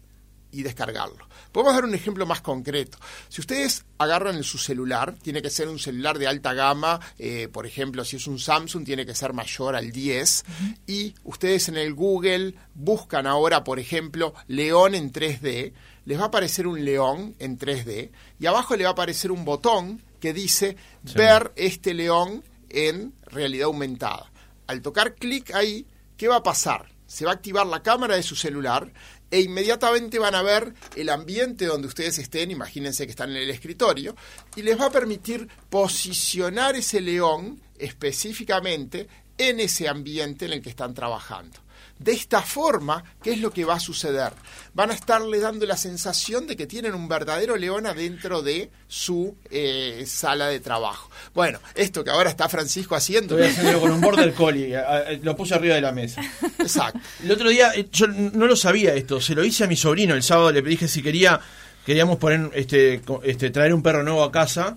y 0.54 0.62
descargarlo. 0.62 1.28
Podemos 1.50 1.74
dar 1.74 1.84
un 1.84 1.94
ejemplo 1.94 2.26
más 2.26 2.40
concreto. 2.40 2.98
Si 3.28 3.40
ustedes 3.40 3.84
agarran 3.98 4.42
su 4.44 4.58
celular, 4.58 5.14
tiene 5.20 5.42
que 5.42 5.50
ser 5.50 5.68
un 5.68 5.78
celular 5.78 6.18
de 6.18 6.26
alta 6.26 6.54
gama, 6.54 7.00
eh, 7.18 7.48
por 7.52 7.66
ejemplo, 7.66 8.04
si 8.04 8.16
es 8.16 8.26
un 8.26 8.38
Samsung, 8.38 8.84
tiene 8.84 9.04
que 9.04 9.14
ser 9.14 9.32
mayor 9.32 9.74
al 9.74 9.90
10, 9.90 10.44
y 10.86 11.14
ustedes 11.24 11.68
en 11.68 11.76
el 11.76 11.94
Google 11.94 12.54
buscan 12.74 13.26
ahora, 13.26 13.64
por 13.64 13.78
ejemplo, 13.78 14.34
león 14.46 14.94
en 14.94 15.12
3D, 15.12 15.72
les 16.04 16.18
va 16.18 16.24
a 16.24 16.26
aparecer 16.26 16.66
un 16.66 16.84
león 16.84 17.34
en 17.38 17.58
3D, 17.58 18.10
y 18.38 18.46
abajo 18.46 18.76
le 18.76 18.84
va 18.84 18.90
a 18.90 18.92
aparecer 18.92 19.32
un 19.32 19.44
botón 19.44 20.02
que 20.20 20.32
dice 20.32 20.76
ver 21.14 21.52
este 21.56 21.94
león 21.94 22.42
en 22.68 23.12
realidad 23.26 23.66
aumentada. 23.66 24.30
Al 24.66 24.82
tocar 24.82 25.14
clic 25.14 25.54
ahí, 25.54 25.86
¿qué 26.16 26.28
va 26.28 26.36
a 26.36 26.42
pasar? 26.42 26.92
Se 27.06 27.24
va 27.24 27.32
a 27.32 27.34
activar 27.34 27.66
la 27.66 27.82
cámara 27.82 28.16
de 28.16 28.22
su 28.22 28.34
celular 28.34 28.92
e 29.30 29.40
inmediatamente 29.40 30.18
van 30.18 30.34
a 30.34 30.42
ver 30.42 30.74
el 30.94 31.08
ambiente 31.08 31.66
donde 31.66 31.88
ustedes 31.88 32.18
estén, 32.18 32.50
imagínense 32.50 33.04
que 33.04 33.10
están 33.10 33.30
en 33.30 33.38
el 33.38 33.50
escritorio, 33.50 34.14
y 34.54 34.62
les 34.62 34.80
va 34.80 34.86
a 34.86 34.90
permitir 34.90 35.48
posicionar 35.68 36.76
ese 36.76 37.00
león 37.00 37.60
específicamente 37.78 39.08
en 39.36 39.60
ese 39.60 39.88
ambiente 39.88 40.44
en 40.44 40.52
el 40.52 40.62
que 40.62 40.70
están 40.70 40.94
trabajando. 40.94 41.63
De 42.04 42.12
esta 42.12 42.42
forma, 42.42 43.02
¿qué 43.22 43.32
es 43.32 43.40
lo 43.40 43.50
que 43.50 43.64
va 43.64 43.76
a 43.76 43.80
suceder? 43.80 44.30
Van 44.74 44.90
a 44.90 44.94
estarle 44.94 45.40
dando 45.40 45.64
la 45.64 45.78
sensación 45.78 46.46
de 46.46 46.54
que 46.54 46.66
tienen 46.66 46.92
un 46.92 47.08
verdadero 47.08 47.56
león 47.56 47.86
adentro 47.86 48.42
de 48.42 48.68
su 48.86 49.38
eh, 49.50 50.04
sala 50.06 50.48
de 50.48 50.60
trabajo. 50.60 51.10
Bueno, 51.32 51.60
esto 51.74 52.04
que 52.04 52.10
ahora 52.10 52.28
está 52.28 52.50
Francisco 52.50 52.94
haciendo. 52.94 53.38
Estoy 53.38 53.52
haciendo 53.52 53.80
con 53.80 53.90
un 53.90 54.02
border 54.02 54.34
collie, 54.34 54.76
lo 55.22 55.34
puse 55.34 55.54
arriba 55.54 55.76
de 55.76 55.80
la 55.80 55.92
mesa. 55.92 56.20
Exacto. 56.58 57.00
El 57.22 57.32
otro 57.32 57.48
día, 57.48 57.72
eh, 57.74 57.88
yo 57.90 58.06
no 58.06 58.46
lo 58.46 58.54
sabía 58.54 58.94
esto, 58.94 59.18
se 59.18 59.34
lo 59.34 59.42
hice 59.42 59.64
a 59.64 59.66
mi 59.66 59.76
sobrino 59.76 60.14
el 60.14 60.22
sábado, 60.22 60.52
le 60.52 60.60
dije 60.60 60.88
si 60.88 61.02
quería, 61.02 61.40
queríamos 61.86 62.18
poner, 62.18 62.50
este, 62.52 63.00
este 63.22 63.48
traer 63.48 63.72
un 63.72 63.82
perro 63.82 64.02
nuevo 64.02 64.22
a 64.24 64.30
casa 64.30 64.76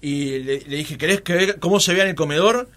y 0.00 0.40
le, 0.40 0.60
le 0.62 0.76
dije, 0.78 0.98
¿querés 0.98 1.20
que 1.20 1.34
ver 1.34 1.60
cómo 1.60 1.78
se 1.78 1.94
vea 1.94 2.02
en 2.02 2.10
el 2.10 2.16
comedor? 2.16 2.68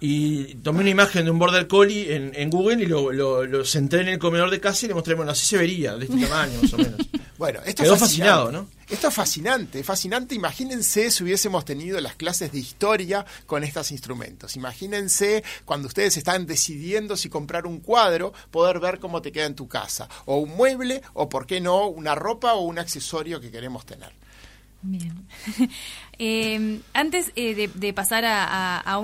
Y 0.00 0.54
tomé 0.56 0.80
una 0.80 0.90
imagen 0.90 1.26
de 1.26 1.30
un 1.30 1.38
border 1.38 1.68
collie 1.68 2.14
en, 2.14 2.50
Google 2.50 2.82
y 2.82 2.86
lo, 2.86 3.12
lo, 3.12 3.64
centré 3.64 4.00
en 4.00 4.08
el 4.08 4.18
comedor 4.18 4.50
de 4.50 4.58
casa 4.58 4.86
y 4.86 4.88
le 4.88 4.94
mostré, 4.94 5.14
bueno, 5.14 5.32
así 5.32 5.44
se 5.44 5.58
vería, 5.58 5.94
de 5.96 6.06
este 6.06 6.16
tamaño 6.26 6.62
más 6.62 6.72
o 6.72 6.78
menos. 6.78 7.00
bueno, 7.36 7.60
esto 7.66 7.82
Quedó 7.82 7.96
fascinado, 7.96 8.50
¿no? 8.50 8.66
Esto 8.88 9.06
es 9.08 9.14
fascinante, 9.14 9.84
fascinante. 9.84 10.34
Imagínense 10.34 11.12
si 11.12 11.22
hubiésemos 11.22 11.64
tenido 11.64 12.00
las 12.00 12.16
clases 12.16 12.50
de 12.50 12.58
historia 12.58 13.24
con 13.46 13.62
estos 13.62 13.92
instrumentos. 13.92 14.56
Imagínense 14.56 15.44
cuando 15.64 15.86
ustedes 15.86 16.16
están 16.16 16.46
decidiendo 16.46 17.16
si 17.16 17.28
comprar 17.28 17.66
un 17.66 17.78
cuadro, 17.78 18.32
poder 18.50 18.80
ver 18.80 18.98
cómo 18.98 19.22
te 19.22 19.30
queda 19.30 19.44
en 19.44 19.54
tu 19.54 19.68
casa. 19.68 20.08
O 20.24 20.38
un 20.38 20.56
mueble, 20.56 21.02
o 21.12 21.28
por 21.28 21.46
qué 21.46 21.60
no, 21.60 21.86
una 21.86 22.16
ropa 22.16 22.54
o 22.54 22.62
un 22.62 22.80
accesorio 22.80 23.40
que 23.40 23.52
queremos 23.52 23.86
tener. 23.86 24.12
Bien. 24.82 25.26
eh, 26.18 26.80
antes 26.94 27.32
eh, 27.36 27.68
de, 27.74 27.92
pasar 27.92 28.24
a, 28.26 29.02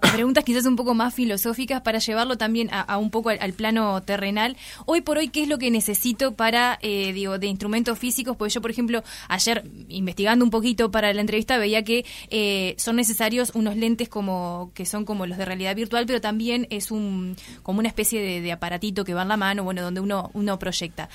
preguntas 0.00 0.42
quizás 0.42 0.66
un 0.66 0.74
poco 0.74 0.94
más 0.94 1.14
filosóficas 1.14 1.80
para 1.82 2.00
llevarlo 2.00 2.36
también 2.36 2.68
a, 2.72 2.98
un 2.98 3.10
poco 3.10 3.30
al, 3.30 3.52
plano 3.52 4.02
terrenal, 4.02 4.56
hoy 4.84 5.00
por 5.00 5.18
hoy, 5.18 5.28
¿qué 5.28 5.42
es 5.42 5.48
lo 5.48 5.58
que 5.58 5.70
necesito 5.70 6.32
para, 6.32 6.78
eh, 6.82 7.12
digo, 7.12 7.38
de 7.38 7.46
instrumentos 7.46 7.98
físicos? 7.98 8.36
Pues 8.36 8.52
yo, 8.52 8.60
por 8.60 8.72
ejemplo, 8.72 9.04
ayer 9.28 9.64
investigando 9.88 10.44
un 10.44 10.50
poquito 10.50 10.90
para 10.90 11.12
la 11.12 11.20
entrevista 11.20 11.56
veía 11.56 11.84
que 11.84 12.04
eh, 12.30 12.74
son 12.78 12.96
necesarios 12.96 13.52
unos 13.54 13.76
lentes 13.76 14.08
como 14.08 14.72
que 14.74 14.86
son 14.86 15.04
como 15.04 15.26
los 15.26 15.38
de 15.38 15.44
realidad 15.44 15.76
virtual, 15.76 16.04
pero 16.06 16.20
también 16.20 16.66
es 16.70 16.90
un 16.90 17.36
como 17.62 17.78
una 17.78 17.88
especie 17.88 18.20
de, 18.20 18.40
de 18.40 18.50
aparatito 18.50 19.04
que 19.04 19.14
va 19.14 19.22
en 19.22 19.28
la 19.28 19.36
mano, 19.36 19.62
bueno, 19.62 19.82
donde 19.82 20.00
uno, 20.00 20.30
uno 20.34 20.58
proyecta. 20.58 21.08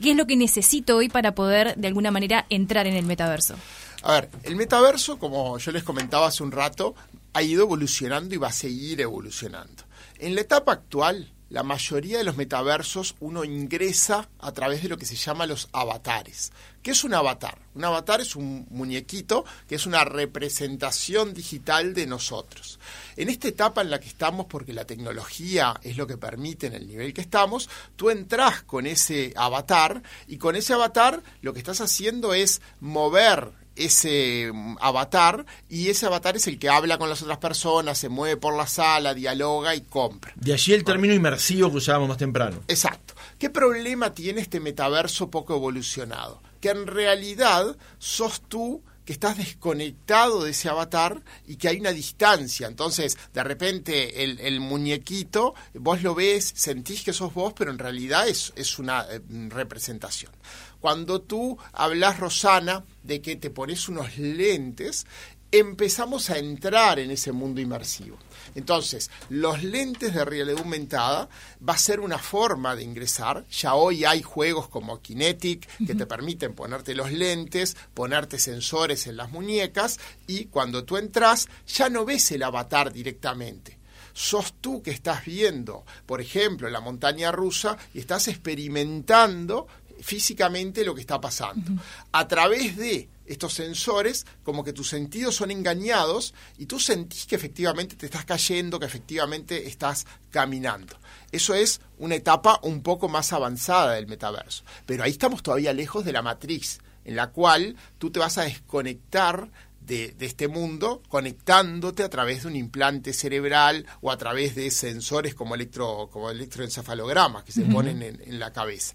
¿Qué 0.00 0.12
es 0.12 0.16
lo 0.16 0.26
que 0.26 0.36
necesito 0.36 0.96
hoy 0.96 1.08
para 1.08 1.34
poder, 1.34 1.76
de 1.76 1.88
alguna 1.88 2.10
manera, 2.10 2.46
entrar 2.50 2.86
en 2.86 2.94
el 2.94 3.04
metaverso? 3.04 3.56
A 4.02 4.12
ver, 4.12 4.30
el 4.44 4.54
metaverso, 4.56 5.18
como 5.18 5.58
yo 5.58 5.72
les 5.72 5.82
comentaba 5.82 6.28
hace 6.28 6.42
un 6.42 6.52
rato, 6.52 6.94
ha 7.32 7.42
ido 7.42 7.62
evolucionando 7.62 8.34
y 8.34 8.38
va 8.38 8.48
a 8.48 8.52
seguir 8.52 9.00
evolucionando. 9.00 9.84
En 10.18 10.34
la 10.34 10.40
etapa 10.40 10.72
actual, 10.72 11.32
la 11.50 11.62
mayoría 11.62 12.18
de 12.18 12.24
los 12.24 12.36
metaversos 12.36 13.16
uno 13.20 13.42
ingresa 13.42 14.28
a 14.38 14.52
través 14.52 14.82
de 14.82 14.88
lo 14.90 14.98
que 14.98 15.06
se 15.06 15.16
llama 15.16 15.46
los 15.46 15.68
avatares. 15.72 16.52
¿Qué 16.82 16.90
es 16.90 17.04
un 17.04 17.14
avatar? 17.14 17.58
Un 17.74 17.84
avatar 17.84 18.20
es 18.20 18.36
un 18.36 18.66
muñequito 18.70 19.44
que 19.66 19.76
es 19.76 19.86
una 19.86 20.04
representación 20.04 21.32
digital 21.32 21.94
de 21.94 22.06
nosotros. 22.06 22.78
En 23.18 23.28
esta 23.28 23.48
etapa 23.48 23.82
en 23.82 23.90
la 23.90 23.98
que 23.98 24.06
estamos, 24.06 24.46
porque 24.46 24.72
la 24.72 24.84
tecnología 24.84 25.74
es 25.82 25.96
lo 25.96 26.06
que 26.06 26.16
permite 26.16 26.68
en 26.68 26.74
el 26.74 26.86
nivel 26.86 27.12
que 27.12 27.20
estamos, 27.20 27.68
tú 27.96 28.10
entras 28.10 28.62
con 28.62 28.86
ese 28.86 29.32
avatar 29.34 30.04
y 30.28 30.38
con 30.38 30.54
ese 30.54 30.74
avatar 30.74 31.20
lo 31.42 31.52
que 31.52 31.58
estás 31.58 31.80
haciendo 31.80 32.32
es 32.32 32.62
mover 32.78 33.50
ese 33.74 34.52
mm, 34.54 34.76
avatar 34.80 35.44
y 35.68 35.88
ese 35.88 36.06
avatar 36.06 36.36
es 36.36 36.46
el 36.46 36.60
que 36.60 36.68
habla 36.68 36.96
con 36.96 37.08
las 37.08 37.20
otras 37.20 37.38
personas, 37.38 37.98
se 37.98 38.08
mueve 38.08 38.36
por 38.36 38.56
la 38.56 38.68
sala, 38.68 39.14
dialoga 39.14 39.74
y 39.74 39.80
compra. 39.80 40.32
De 40.36 40.52
allí 40.52 40.72
el 40.72 40.84
término 40.84 41.12
inmersivo 41.12 41.72
que 41.72 41.78
usábamos 41.78 42.08
más 42.08 42.18
temprano. 42.18 42.60
Exacto. 42.68 43.14
¿Qué 43.36 43.50
problema 43.50 44.14
tiene 44.14 44.42
este 44.42 44.60
metaverso 44.60 45.28
poco 45.28 45.56
evolucionado? 45.56 46.40
Que 46.60 46.68
en 46.68 46.86
realidad 46.86 47.76
sos 47.98 48.42
tú 48.42 48.80
que 49.08 49.14
estás 49.14 49.38
desconectado 49.38 50.44
de 50.44 50.50
ese 50.50 50.68
avatar 50.68 51.22
y 51.46 51.56
que 51.56 51.68
hay 51.68 51.80
una 51.80 51.92
distancia. 51.92 52.66
Entonces, 52.66 53.16
de 53.32 53.42
repente, 53.42 54.22
el, 54.22 54.60
muñequito, 54.60 55.54
vos 55.72 56.02
lo 56.02 56.14
ves, 56.14 56.52
sentís 56.54 57.04
que 57.04 57.14
sos 57.14 57.32
vos, 57.32 57.54
pero 57.56 57.70
en 57.70 57.78
realidad 57.78 58.28
es, 58.28 58.52
es 58.54 58.78
una 58.78 59.06
eh, 59.08 59.22
representación. 59.48 60.30
Cuando 60.78 61.22
tú 61.22 61.56
hablas, 61.72 62.20
Rosana, 62.20 62.84
de 63.02 63.22
que 63.22 63.36
te 63.36 63.48
pones 63.48 63.88
unos 63.88 64.18
lentes, 64.18 65.06
empezamos 65.50 66.30
a 66.30 66.38
entrar 66.38 66.98
en 66.98 67.10
ese 67.10 67.32
mundo 67.32 67.60
inmersivo. 67.60 68.18
Entonces, 68.54 69.10
los 69.28 69.62
lentes 69.62 70.14
de 70.14 70.24
realidad 70.24 70.58
aumentada 70.58 71.28
va 71.66 71.74
a 71.74 71.78
ser 71.78 72.00
una 72.00 72.18
forma 72.18 72.76
de 72.76 72.82
ingresar. 72.82 73.46
Ya 73.48 73.74
hoy 73.74 74.04
hay 74.04 74.22
juegos 74.22 74.68
como 74.68 75.00
Kinetic 75.00 75.68
que 75.86 75.94
te 75.94 76.06
permiten 76.06 76.54
ponerte 76.54 76.94
los 76.94 77.12
lentes, 77.12 77.76
ponerte 77.94 78.38
sensores 78.38 79.06
en 79.06 79.16
las 79.16 79.30
muñecas 79.30 79.98
y 80.26 80.46
cuando 80.46 80.84
tú 80.84 80.96
entras 80.96 81.48
ya 81.66 81.88
no 81.88 82.04
ves 82.04 82.30
el 82.32 82.42
avatar 82.42 82.92
directamente 82.92 83.78
sos 84.18 84.54
tú 84.60 84.82
que 84.82 84.90
estás 84.90 85.24
viendo, 85.24 85.84
por 86.04 86.20
ejemplo, 86.20 86.68
la 86.68 86.80
montaña 86.80 87.30
rusa 87.30 87.78
y 87.94 88.00
estás 88.00 88.26
experimentando 88.26 89.68
físicamente 90.00 90.84
lo 90.84 90.92
que 90.92 91.02
está 91.02 91.20
pasando. 91.20 91.80
A 92.10 92.26
través 92.26 92.76
de 92.76 93.08
estos 93.28 93.54
sensores, 93.54 94.26
como 94.42 94.64
que 94.64 94.72
tus 94.72 94.88
sentidos 94.88 95.36
son 95.36 95.50
engañados 95.50 96.34
y 96.56 96.66
tú 96.66 96.80
sentís 96.80 97.26
que 97.26 97.36
efectivamente 97.36 97.96
te 97.96 98.06
estás 98.06 98.24
cayendo, 98.24 98.78
que 98.78 98.86
efectivamente 98.86 99.68
estás 99.68 100.06
caminando. 100.30 100.98
Eso 101.30 101.54
es 101.54 101.80
una 101.98 102.14
etapa 102.14 102.58
un 102.62 102.82
poco 102.82 103.08
más 103.08 103.32
avanzada 103.32 103.94
del 103.94 104.06
metaverso. 104.06 104.64
Pero 104.86 105.04
ahí 105.04 105.10
estamos 105.10 105.42
todavía 105.42 105.72
lejos 105.72 106.04
de 106.04 106.12
la 106.12 106.22
matriz, 106.22 106.80
en 107.04 107.16
la 107.16 107.28
cual 107.30 107.76
tú 107.98 108.10
te 108.10 108.18
vas 108.18 108.38
a 108.38 108.42
desconectar 108.42 109.50
de, 109.80 110.14
este 110.20 110.48
mundo 110.48 111.02
conectándote 111.08 112.02
a 112.02 112.10
través 112.10 112.42
de 112.42 112.48
un 112.48 112.56
implante 112.56 113.12
cerebral 113.12 113.86
o 114.02 114.10
a 114.10 114.18
través 114.18 114.54
de 114.54 114.70
sensores 114.70 115.34
como, 115.34 115.54
electro, 115.54 116.10
como 116.12 116.30
electroencefalogramas 116.30 117.44
que 117.44 117.52
se 117.52 117.62
ponen 117.62 118.02
en 118.02 118.38
la 118.38 118.52
cabeza. 118.52 118.94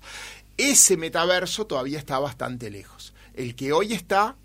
Ese 0.58 0.98
metaverso 0.98 1.66
todavía 1.66 1.98
está 1.98 2.20
bastante 2.20 2.70
lejos. 2.70 3.13
El 3.34 3.56
que 3.56 3.74
hoy 3.74 3.94
está 3.94 4.36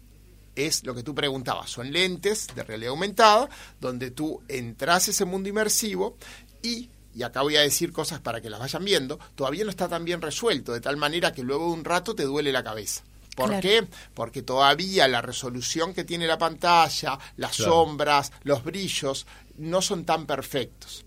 es 0.55 0.85
lo 0.85 0.95
que 0.95 1.03
tú 1.03 1.15
preguntabas, 1.15 1.71
son 1.71 1.93
lentes 1.93 2.49
de 2.55 2.65
realidad 2.65 2.91
aumentada, 2.91 3.49
donde 3.81 4.11
tú 4.11 4.43
entras 4.49 5.07
a 5.07 5.11
ese 5.13 5.25
mundo 5.25 5.49
inmersivo 5.49 6.17
y, 6.63 6.91
y 7.15 7.23
acá 7.23 7.43
voy 7.43 7.57
a 7.57 7.61
decir 7.61 7.93
cosas 7.93 8.21
para 8.21 8.41
que 8.41 8.51
las 8.51 8.59
vayan 8.59 8.85
viendo, 8.85 9.19
todavía 9.37 9.65
no 9.65 9.71
está 9.71 9.89
tan 9.89 10.05
bien 10.05 10.21
resuelto, 10.21 10.73
de 10.73 10.81
tal 10.81 10.97
manera 10.97 11.33
que 11.33 11.45
luego 11.45 11.67
de 11.67 11.73
un 11.73 11.85
rato 11.85 12.15
te 12.15 12.25
duele 12.25 12.51
la 12.51 12.65
cabeza. 12.65 13.05
¿Por 13.37 13.61
qué? 13.61 13.87
Porque 14.15 14.43
todavía 14.43 15.07
la 15.07 15.23
resolución 15.23 15.95
que 15.95 16.03
tiene 16.03 16.27
la 16.27 16.39
pantalla, 16.39 17.21
las 17.37 17.55
sombras, 17.55 18.33
los 18.43 18.65
brillos, 18.65 19.29
no 19.59 19.81
son 19.81 20.05
tan 20.05 20.27
perfectos 20.27 21.05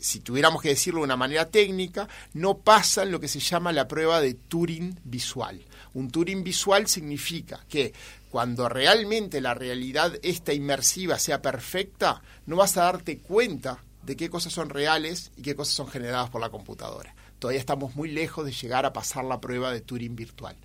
si 0.00 0.20
tuviéramos 0.20 0.62
que 0.62 0.70
decirlo 0.70 1.00
de 1.00 1.04
una 1.04 1.16
manera 1.16 1.48
técnica, 1.48 2.08
no 2.32 2.58
pasan 2.58 3.10
lo 3.10 3.20
que 3.20 3.28
se 3.28 3.40
llama 3.40 3.72
la 3.72 3.86
prueba 3.86 4.20
de 4.20 4.34
Turing 4.34 4.98
visual. 5.04 5.60
Un 5.94 6.10
Turing 6.10 6.44
visual 6.44 6.86
significa 6.86 7.60
que 7.68 7.92
cuando 8.30 8.68
realmente 8.68 9.40
la 9.40 9.54
realidad 9.54 10.12
esta 10.22 10.52
inmersiva 10.52 11.18
sea 11.18 11.42
perfecta, 11.42 12.22
no 12.46 12.56
vas 12.56 12.76
a 12.76 12.84
darte 12.84 13.18
cuenta 13.18 13.82
de 14.02 14.16
qué 14.16 14.30
cosas 14.30 14.52
son 14.52 14.70
reales 14.70 15.32
y 15.36 15.42
qué 15.42 15.54
cosas 15.54 15.74
son 15.74 15.88
generadas 15.88 16.30
por 16.30 16.40
la 16.40 16.50
computadora. 16.50 17.14
Todavía 17.38 17.60
estamos 17.60 17.96
muy 17.96 18.10
lejos 18.10 18.44
de 18.44 18.52
llegar 18.52 18.86
a 18.86 18.92
pasar 18.92 19.24
la 19.24 19.40
prueba 19.40 19.72
de 19.72 19.80
Turing 19.80 20.14
virtual. 20.14 20.56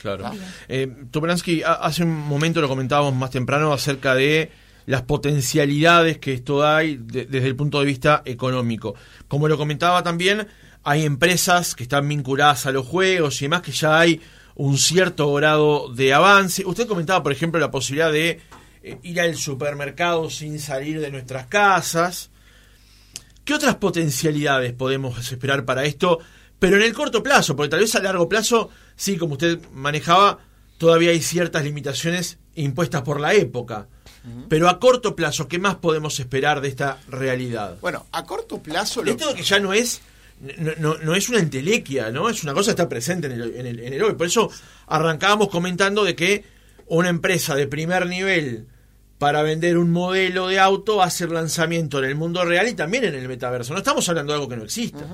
Claro. 0.00 0.30
Eh, 0.68 0.92
hace 1.64 2.02
un 2.02 2.14
momento 2.14 2.60
lo 2.60 2.68
comentábamos 2.68 3.14
más 3.14 3.30
temprano 3.30 3.72
acerca 3.72 4.14
de 4.14 4.50
las 4.86 5.02
potencialidades 5.02 6.18
que 6.18 6.34
esto 6.34 6.66
hay 6.66 6.98
desde 7.00 7.46
el 7.46 7.56
punto 7.56 7.80
de 7.80 7.86
vista 7.86 8.22
económico. 8.26 8.94
Como 9.28 9.48
lo 9.48 9.56
comentaba 9.56 10.02
también, 10.02 10.46
hay 10.82 11.04
empresas 11.04 11.74
que 11.74 11.84
están 11.84 12.06
vinculadas 12.06 12.66
a 12.66 12.72
los 12.72 12.86
juegos 12.86 13.40
y 13.40 13.46
demás 13.46 13.62
que 13.62 13.72
ya 13.72 13.98
hay 13.98 14.20
un 14.54 14.78
cierto 14.78 15.32
grado 15.34 15.92
de 15.92 16.12
avance. 16.12 16.64
Usted 16.64 16.86
comentaba, 16.86 17.22
por 17.22 17.32
ejemplo, 17.32 17.60
la 17.60 17.70
posibilidad 17.70 18.12
de 18.12 18.40
eh, 18.82 18.98
ir 19.02 19.20
al 19.20 19.36
supermercado 19.36 20.30
sin 20.30 20.58
salir 20.58 21.00
de 21.00 21.10
nuestras 21.10 21.46
casas. 21.46 22.30
¿Qué 23.44 23.54
otras 23.54 23.76
potencialidades 23.76 24.72
podemos 24.72 25.18
esperar 25.30 25.64
para 25.64 25.84
esto? 25.84 26.18
Pero 26.58 26.76
en 26.76 26.82
el 26.82 26.94
corto 26.94 27.22
plazo, 27.22 27.56
porque 27.56 27.70
tal 27.70 27.80
vez 27.80 27.94
a 27.94 28.00
largo 28.00 28.28
plazo, 28.28 28.70
sí, 28.96 29.18
como 29.18 29.34
usted 29.34 29.60
manejaba, 29.72 30.38
todavía 30.78 31.10
hay 31.10 31.20
ciertas 31.20 31.64
limitaciones 31.64 32.38
impuestas 32.54 33.02
por 33.02 33.20
la 33.20 33.34
época. 33.34 33.88
Pero 34.48 34.70
a 34.70 34.78
corto 34.78 35.14
plazo, 35.14 35.48
¿qué 35.48 35.58
más 35.58 35.74
podemos 35.74 36.18
esperar 36.18 36.62
de 36.62 36.68
esta 36.68 36.98
realidad? 37.08 37.76
Bueno, 37.82 38.06
a 38.10 38.24
corto 38.24 38.62
plazo... 38.62 39.02
Lo... 39.02 39.10
Esto 39.10 39.34
que 39.34 39.42
ya 39.42 39.60
no 39.60 39.74
es 39.74 40.00
no, 40.78 40.96
no, 40.98 41.14
es 41.14 41.28
una 41.28 41.38
entelequia, 41.38 42.10
¿no? 42.10 42.28
Es 42.28 42.42
una 42.42 42.52
cosa 42.52 42.66
que 42.66 42.72
está 42.72 42.88
presente 42.88 43.26
en 43.26 43.32
el, 43.40 43.54
en, 43.54 43.92
el, 43.92 44.02
hoy. 44.02 44.14
Por 44.14 44.26
eso 44.26 44.50
arrancábamos 44.86 45.48
comentando 45.48 46.04
de 46.04 46.14
que 46.14 46.44
una 46.86 47.08
empresa 47.08 47.54
de 47.54 47.66
primer 47.66 48.06
nivel 48.06 48.66
para 49.18 49.42
vender 49.42 49.78
un 49.78 49.90
modelo 49.90 50.48
de 50.48 50.58
auto 50.58 51.02
hacer 51.02 51.30
lanzamiento 51.30 51.98
en 51.98 52.04
el 52.04 52.14
mundo 52.14 52.44
real 52.44 52.68
y 52.68 52.74
también 52.74 53.04
en 53.04 53.14
el 53.14 53.28
metaverso. 53.28 53.72
No 53.72 53.78
estamos 53.78 54.08
hablando 54.08 54.32
de 54.32 54.36
algo 54.36 54.48
que 54.48 54.56
no 54.56 54.64
exista. 54.64 55.06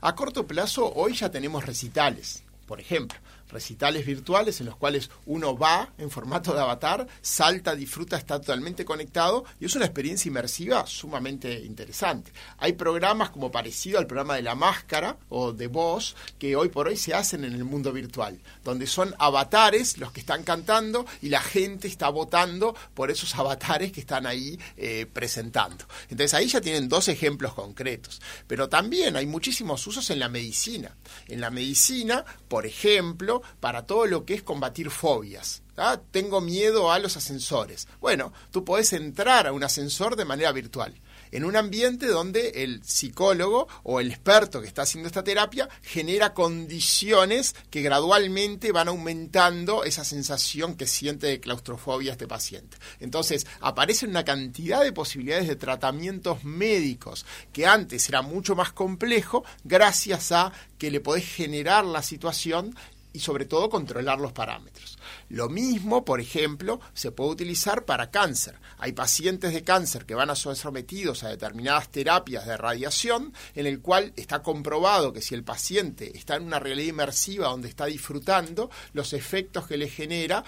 A 0.00 0.14
corto 0.14 0.46
plazo, 0.46 0.92
hoy 0.94 1.14
ya 1.14 1.30
tenemos 1.30 1.64
recitales, 1.64 2.42
por 2.66 2.80
ejemplo 2.80 3.18
recitales 3.48 4.06
virtuales 4.06 4.60
en 4.60 4.66
los 4.66 4.76
cuales 4.76 5.10
uno 5.26 5.56
va 5.56 5.92
en 5.98 6.10
formato 6.10 6.52
de 6.52 6.60
avatar, 6.60 7.06
salta, 7.20 7.74
disfruta, 7.74 8.16
está 8.16 8.40
totalmente 8.40 8.84
conectado 8.84 9.44
y 9.60 9.66
es 9.66 9.74
una 9.74 9.84
experiencia 9.84 10.28
inmersiva 10.28 10.86
sumamente 10.86 11.60
interesante. 11.60 12.32
Hay 12.58 12.74
programas 12.74 13.30
como 13.30 13.50
parecido 13.50 13.98
al 13.98 14.06
programa 14.06 14.36
de 14.36 14.42
la 14.42 14.54
máscara 14.54 15.16
o 15.28 15.52
de 15.52 15.66
voz 15.66 16.16
que 16.38 16.56
hoy 16.56 16.68
por 16.68 16.88
hoy 16.88 16.96
se 16.96 17.14
hacen 17.14 17.44
en 17.44 17.54
el 17.54 17.64
mundo 17.64 17.92
virtual, 17.92 18.38
donde 18.64 18.86
son 18.86 19.14
avatares 19.18 19.98
los 19.98 20.12
que 20.12 20.20
están 20.20 20.42
cantando 20.42 21.06
y 21.22 21.28
la 21.28 21.40
gente 21.40 21.88
está 21.88 22.08
votando 22.08 22.74
por 22.94 23.10
esos 23.10 23.34
avatares 23.34 23.92
que 23.92 24.00
están 24.00 24.26
ahí 24.26 24.58
eh, 24.76 25.06
presentando. 25.12 25.84
Entonces 26.10 26.34
ahí 26.34 26.46
ya 26.46 26.60
tienen 26.60 26.88
dos 26.88 27.08
ejemplos 27.08 27.54
concretos, 27.54 28.20
pero 28.46 28.68
también 28.68 29.16
hay 29.16 29.26
muchísimos 29.26 29.86
usos 29.86 30.10
en 30.10 30.18
la 30.18 30.28
medicina. 30.28 30.94
En 31.28 31.40
la 31.40 31.50
medicina, 31.50 32.24
por 32.48 32.66
ejemplo, 32.66 33.37
para 33.60 33.86
todo 33.86 34.06
lo 34.06 34.24
que 34.24 34.34
es 34.34 34.42
combatir 34.42 34.90
fobias. 34.90 35.62
Tengo 36.10 36.40
miedo 36.40 36.90
a 36.90 36.98
los 36.98 37.16
ascensores. 37.16 37.86
Bueno, 38.00 38.32
tú 38.50 38.64
puedes 38.64 38.92
entrar 38.92 39.46
a 39.46 39.52
un 39.52 39.62
ascensor 39.62 40.16
de 40.16 40.24
manera 40.24 40.52
virtual 40.52 41.00
en 41.32 41.44
un 41.44 41.56
ambiente 41.56 42.06
donde 42.06 42.48
el 42.62 42.82
psicólogo 42.84 43.68
o 43.82 44.00
el 44.00 44.10
experto 44.10 44.60
que 44.60 44.68
está 44.68 44.82
haciendo 44.82 45.06
esta 45.06 45.24
terapia 45.24 45.68
genera 45.82 46.34
condiciones 46.34 47.54
que 47.70 47.82
gradualmente 47.82 48.72
van 48.72 48.88
aumentando 48.88 49.84
esa 49.84 50.04
sensación 50.04 50.74
que 50.74 50.86
siente 50.86 51.26
de 51.26 51.40
claustrofobia 51.40 52.12
este 52.12 52.26
paciente. 52.26 52.76
Entonces, 53.00 53.46
aparecen 53.60 54.10
una 54.10 54.24
cantidad 54.24 54.82
de 54.82 54.92
posibilidades 54.92 55.48
de 55.48 55.56
tratamientos 55.56 56.44
médicos 56.44 57.26
que 57.52 57.66
antes 57.66 58.08
era 58.08 58.22
mucho 58.22 58.54
más 58.54 58.72
complejo 58.72 59.44
gracias 59.64 60.32
a 60.32 60.52
que 60.78 60.90
le 60.90 61.00
podés 61.00 61.26
generar 61.26 61.84
la 61.84 62.02
situación 62.02 62.74
y 63.18 63.20
sobre 63.20 63.46
todo 63.46 63.68
controlar 63.68 64.20
los 64.20 64.32
parámetros. 64.32 64.96
Lo 65.28 65.48
mismo, 65.48 66.04
por 66.04 66.20
ejemplo, 66.20 66.80
se 66.94 67.10
puede 67.10 67.30
utilizar 67.30 67.84
para 67.84 68.12
cáncer. 68.12 68.60
Hay 68.78 68.92
pacientes 68.92 69.52
de 69.52 69.64
cáncer 69.64 70.06
que 70.06 70.14
van 70.14 70.30
a 70.30 70.36
ser 70.36 70.54
sometidos 70.54 71.24
a 71.24 71.28
determinadas 71.30 71.88
terapias 71.88 72.46
de 72.46 72.56
radiación 72.56 73.32
en 73.56 73.66
el 73.66 73.80
cual 73.80 74.12
está 74.14 74.40
comprobado 74.40 75.12
que 75.12 75.20
si 75.20 75.34
el 75.34 75.42
paciente 75.42 76.16
está 76.16 76.36
en 76.36 76.44
una 76.44 76.60
realidad 76.60 76.90
inmersiva 76.90 77.48
donde 77.48 77.68
está 77.68 77.86
disfrutando, 77.86 78.70
los 78.92 79.12
efectos 79.12 79.66
que 79.66 79.76
le 79.76 79.88
genera 79.88 80.44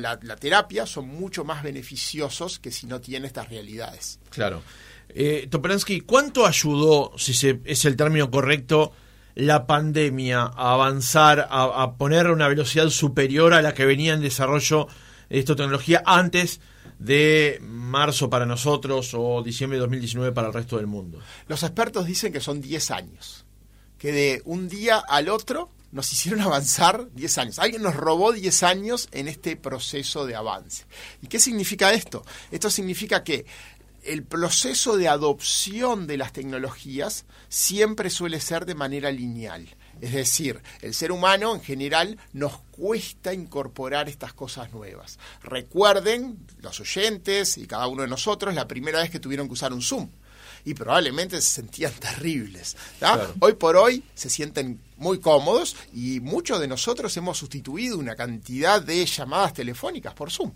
la, 0.00 0.18
terapia 0.18 0.86
son 0.86 1.06
mucho 1.06 1.44
más 1.44 1.62
beneficiosos 1.62 2.58
que 2.58 2.72
si 2.72 2.88
no 2.88 3.00
tiene 3.00 3.28
estas 3.28 3.48
realidades. 3.48 4.18
Claro. 4.30 4.64
Eh, 5.10 5.48
¿cuánto 6.04 6.44
ayudó, 6.44 7.12
si 7.16 7.32
se, 7.32 7.60
es 7.64 7.84
el 7.84 7.94
término 7.94 8.28
correcto, 8.28 8.92
la 9.38 9.68
pandemia 9.68 10.42
a 10.42 10.72
avanzar, 10.72 11.46
a, 11.48 11.94
poner 11.96 12.28
una 12.28 12.48
velocidad 12.48 12.88
superior 12.90 13.54
a 13.54 13.62
la 13.62 13.72
que 13.72 13.86
venía 13.86 14.12
en 14.12 14.20
desarrollo 14.20 14.88
de 15.30 15.38
esta 15.38 15.54
tecnología 15.54 16.02
antes 16.04 16.60
de 16.98 17.60
marzo 17.62 18.28
para 18.28 18.46
nosotros 18.46 19.14
o 19.14 19.40
diciembre 19.44 19.76
de 19.76 19.82
2019 19.82 20.32
para 20.32 20.48
el 20.48 20.54
resto 20.54 20.76
del 20.76 20.88
mundo? 20.88 21.20
Los 21.46 21.62
expertos 21.62 22.04
dicen 22.06 22.32
que 22.32 22.40
son 22.40 22.60
10 22.60 22.90
años, 22.90 23.46
que 23.96 24.10
de 24.10 24.42
un 24.44 24.68
día 24.68 25.00
al 25.08 25.28
otro 25.28 25.70
nos 25.92 26.12
hicieron 26.12 26.40
avanzar 26.42 27.08
10 27.12 27.38
años. 27.38 27.58
Alguien 27.60 27.82
nos 27.82 27.94
robó 27.94 28.32
10 28.32 28.62
años 28.64 29.08
en 29.12 29.28
este 29.28 29.54
proceso 29.54 30.26
de 30.26 30.34
avance. 30.34 30.84
¿Y 31.22 31.28
qué 31.28 31.38
significa 31.38 31.92
esto? 31.92 32.24
Esto 32.50 32.70
significa 32.70 33.22
que 33.22 33.46
el 34.08 34.24
proceso 34.24 34.96
de 34.96 35.06
adopción 35.06 36.06
de 36.06 36.16
las 36.16 36.32
tecnologías 36.32 37.26
siempre 37.50 38.08
suele 38.08 38.40
ser 38.40 38.64
de 38.64 38.74
manera 38.74 39.12
lineal. 39.12 39.68
Es 40.00 40.14
decir, 40.14 40.62
el 40.80 40.94
ser 40.94 41.12
humano 41.12 41.54
en 41.54 41.60
general 41.60 42.18
nos 42.32 42.58
cuesta 42.70 43.34
incorporar 43.34 44.08
estas 44.08 44.32
cosas 44.32 44.72
nuevas. 44.72 45.18
Recuerden, 45.42 46.38
los 46.60 46.80
oyentes 46.80 47.58
y 47.58 47.66
cada 47.66 47.86
uno 47.86 48.02
de 48.02 48.08
nosotros, 48.08 48.54
la 48.54 48.66
primera 48.66 49.00
vez 49.00 49.10
que 49.10 49.20
tuvieron 49.20 49.46
que 49.46 49.54
usar 49.54 49.72
un 49.74 49.82
Zoom. 49.82 50.08
Y 50.64 50.74
probablemente 50.74 51.40
se 51.40 51.50
sentían 51.50 51.92
terribles. 52.00 52.76
Hoy 53.40 53.54
por 53.54 53.76
hoy 53.76 54.02
se 54.14 54.30
sienten 54.30 54.80
muy 54.96 55.20
cómodos 55.20 55.76
y 55.92 56.20
muchos 56.20 56.60
de 56.60 56.68
nosotros 56.68 57.14
hemos 57.16 57.36
sustituido 57.36 57.98
una 57.98 58.16
cantidad 58.16 58.80
de 58.80 59.04
llamadas 59.04 59.52
telefónicas 59.52 60.14
por 60.14 60.30
Zoom. 60.30 60.52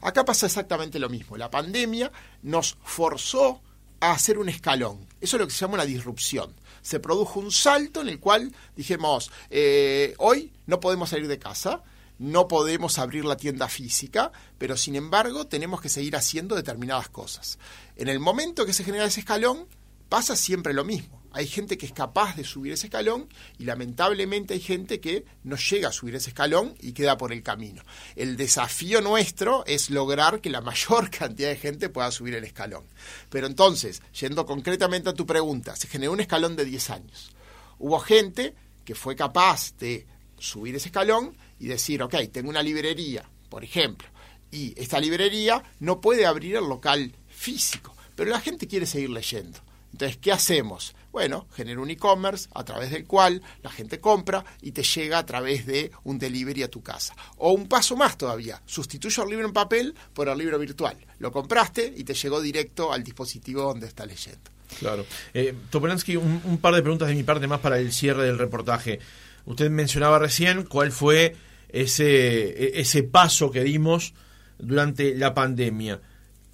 Acá 0.00 0.24
pasa 0.24 0.46
exactamente 0.46 0.98
lo 0.98 1.08
mismo. 1.08 1.36
La 1.36 1.50
pandemia 1.50 2.10
nos 2.42 2.76
forzó 2.82 3.60
a 4.00 4.12
hacer 4.12 4.38
un 4.38 4.48
escalón. 4.48 5.06
Eso 5.20 5.36
es 5.36 5.40
lo 5.40 5.46
que 5.46 5.52
se 5.52 5.60
llama 5.60 5.74
una 5.74 5.84
disrupción. 5.84 6.54
Se 6.82 6.98
produjo 6.98 7.38
un 7.38 7.52
salto 7.52 8.00
en 8.00 8.08
el 8.08 8.18
cual 8.18 8.52
dijimos, 8.74 9.30
eh, 9.50 10.14
hoy 10.18 10.52
no 10.66 10.80
podemos 10.80 11.10
salir 11.10 11.28
de 11.28 11.38
casa, 11.38 11.82
no 12.18 12.48
podemos 12.48 12.98
abrir 12.98 13.24
la 13.24 13.36
tienda 13.36 13.68
física, 13.68 14.32
pero 14.58 14.76
sin 14.76 14.96
embargo 14.96 15.46
tenemos 15.46 15.80
que 15.80 15.88
seguir 15.88 16.16
haciendo 16.16 16.56
determinadas 16.56 17.08
cosas. 17.08 17.58
En 17.96 18.08
el 18.08 18.18
momento 18.20 18.66
que 18.66 18.72
se 18.72 18.84
genera 18.84 19.04
ese 19.04 19.20
escalón, 19.20 19.66
pasa 20.12 20.36
siempre 20.36 20.74
lo 20.74 20.84
mismo 20.84 21.22
hay 21.34 21.46
gente 21.46 21.78
que 21.78 21.86
es 21.86 21.92
capaz 21.92 22.36
de 22.36 22.44
subir 22.44 22.72
ese 22.72 22.86
escalón 22.86 23.28
y 23.58 23.64
lamentablemente 23.64 24.54
hay 24.54 24.60
gente 24.60 25.00
que 25.00 25.24
no 25.44 25.56
llega 25.56 25.88
a 25.88 25.92
subir 25.92 26.14
ese 26.14 26.30
escalón 26.30 26.74
y 26.80 26.92
queda 26.92 27.16
por 27.16 27.32
el 27.32 27.42
camino. 27.42 27.82
El 28.16 28.36
desafío 28.36 29.00
nuestro 29.00 29.64
es 29.66 29.88
lograr 29.88 30.40
que 30.40 30.50
la 30.50 30.60
mayor 30.60 31.10
cantidad 31.18 31.48
de 31.48 31.56
gente 31.56 31.88
pueda 31.88 32.10
subir 32.10 32.34
el 32.34 32.44
escalón. 32.44 32.84
Pero 33.30 33.46
entonces, 33.46 34.02
yendo 34.20 34.44
concretamente 34.44 35.08
a 35.08 35.14
tu 35.14 35.24
pregunta, 35.24 35.74
se 35.74 35.88
generó 35.88 36.12
un 36.12 36.20
escalón 36.20 36.54
de 36.54 36.66
10 36.66 36.90
años. 36.90 37.30
Hubo 37.78 37.98
gente 37.98 38.54
que 38.84 38.94
fue 38.94 39.16
capaz 39.16 39.74
de 39.78 40.06
subir 40.38 40.76
ese 40.76 40.88
escalón 40.88 41.36
y 41.58 41.68
decir, 41.68 42.02
ok, 42.02 42.14
tengo 42.30 42.50
una 42.50 42.62
librería, 42.62 43.28
por 43.48 43.64
ejemplo, 43.64 44.08
y 44.50 44.78
esta 44.78 45.00
librería 45.00 45.62
no 45.80 46.00
puede 46.00 46.26
abrir 46.26 46.56
el 46.56 46.68
local 46.68 47.14
físico, 47.28 47.96
pero 48.14 48.30
la 48.30 48.40
gente 48.40 48.66
quiere 48.66 48.84
seguir 48.84 49.08
leyendo. 49.08 49.60
Entonces, 49.92 50.16
¿qué 50.18 50.32
hacemos? 50.32 50.94
Bueno, 51.12 51.46
genera 51.54 51.80
un 51.80 51.90
e-commerce 51.90 52.48
a 52.54 52.64
través 52.64 52.90
del 52.90 53.04
cual 53.06 53.42
la 53.62 53.70
gente 53.70 54.00
compra 54.00 54.42
y 54.62 54.72
te 54.72 54.82
llega 54.82 55.18
a 55.18 55.26
través 55.26 55.66
de 55.66 55.90
un 56.04 56.18
delivery 56.18 56.62
a 56.62 56.70
tu 56.70 56.82
casa. 56.82 57.14
O 57.36 57.52
un 57.52 57.68
paso 57.68 57.96
más 57.96 58.16
todavía, 58.16 58.62
sustituyo 58.64 59.22
el 59.22 59.28
libro 59.28 59.46
en 59.46 59.52
papel 59.52 59.94
por 60.14 60.28
el 60.28 60.38
libro 60.38 60.58
virtual. 60.58 60.96
Lo 61.18 61.30
compraste 61.30 61.92
y 61.94 62.04
te 62.04 62.14
llegó 62.14 62.40
directo 62.40 62.92
al 62.92 63.04
dispositivo 63.04 63.62
donde 63.62 63.86
está 63.86 64.06
leyendo. 64.06 64.50
Claro. 64.78 65.04
Eh, 65.34 65.54
Topolansky, 65.68 66.16
un, 66.16 66.58
par 66.58 66.74
de 66.74 66.80
preguntas 66.80 67.08
de 67.08 67.14
mi 67.14 67.22
parte 67.22 67.46
más 67.46 67.60
para 67.60 67.78
el 67.78 67.92
cierre 67.92 68.24
del 68.24 68.38
reportaje. 68.38 68.98
Usted 69.44 69.68
mencionaba 69.70 70.18
recién 70.18 70.64
cuál 70.64 70.92
fue 70.92 71.36
ese, 71.68 72.48
e, 72.48 72.80
ese 72.80 73.02
paso 73.02 73.50
que 73.50 73.62
dimos 73.62 74.14
durante 74.58 75.14
la 75.14 75.34
pandemia. 75.34 76.00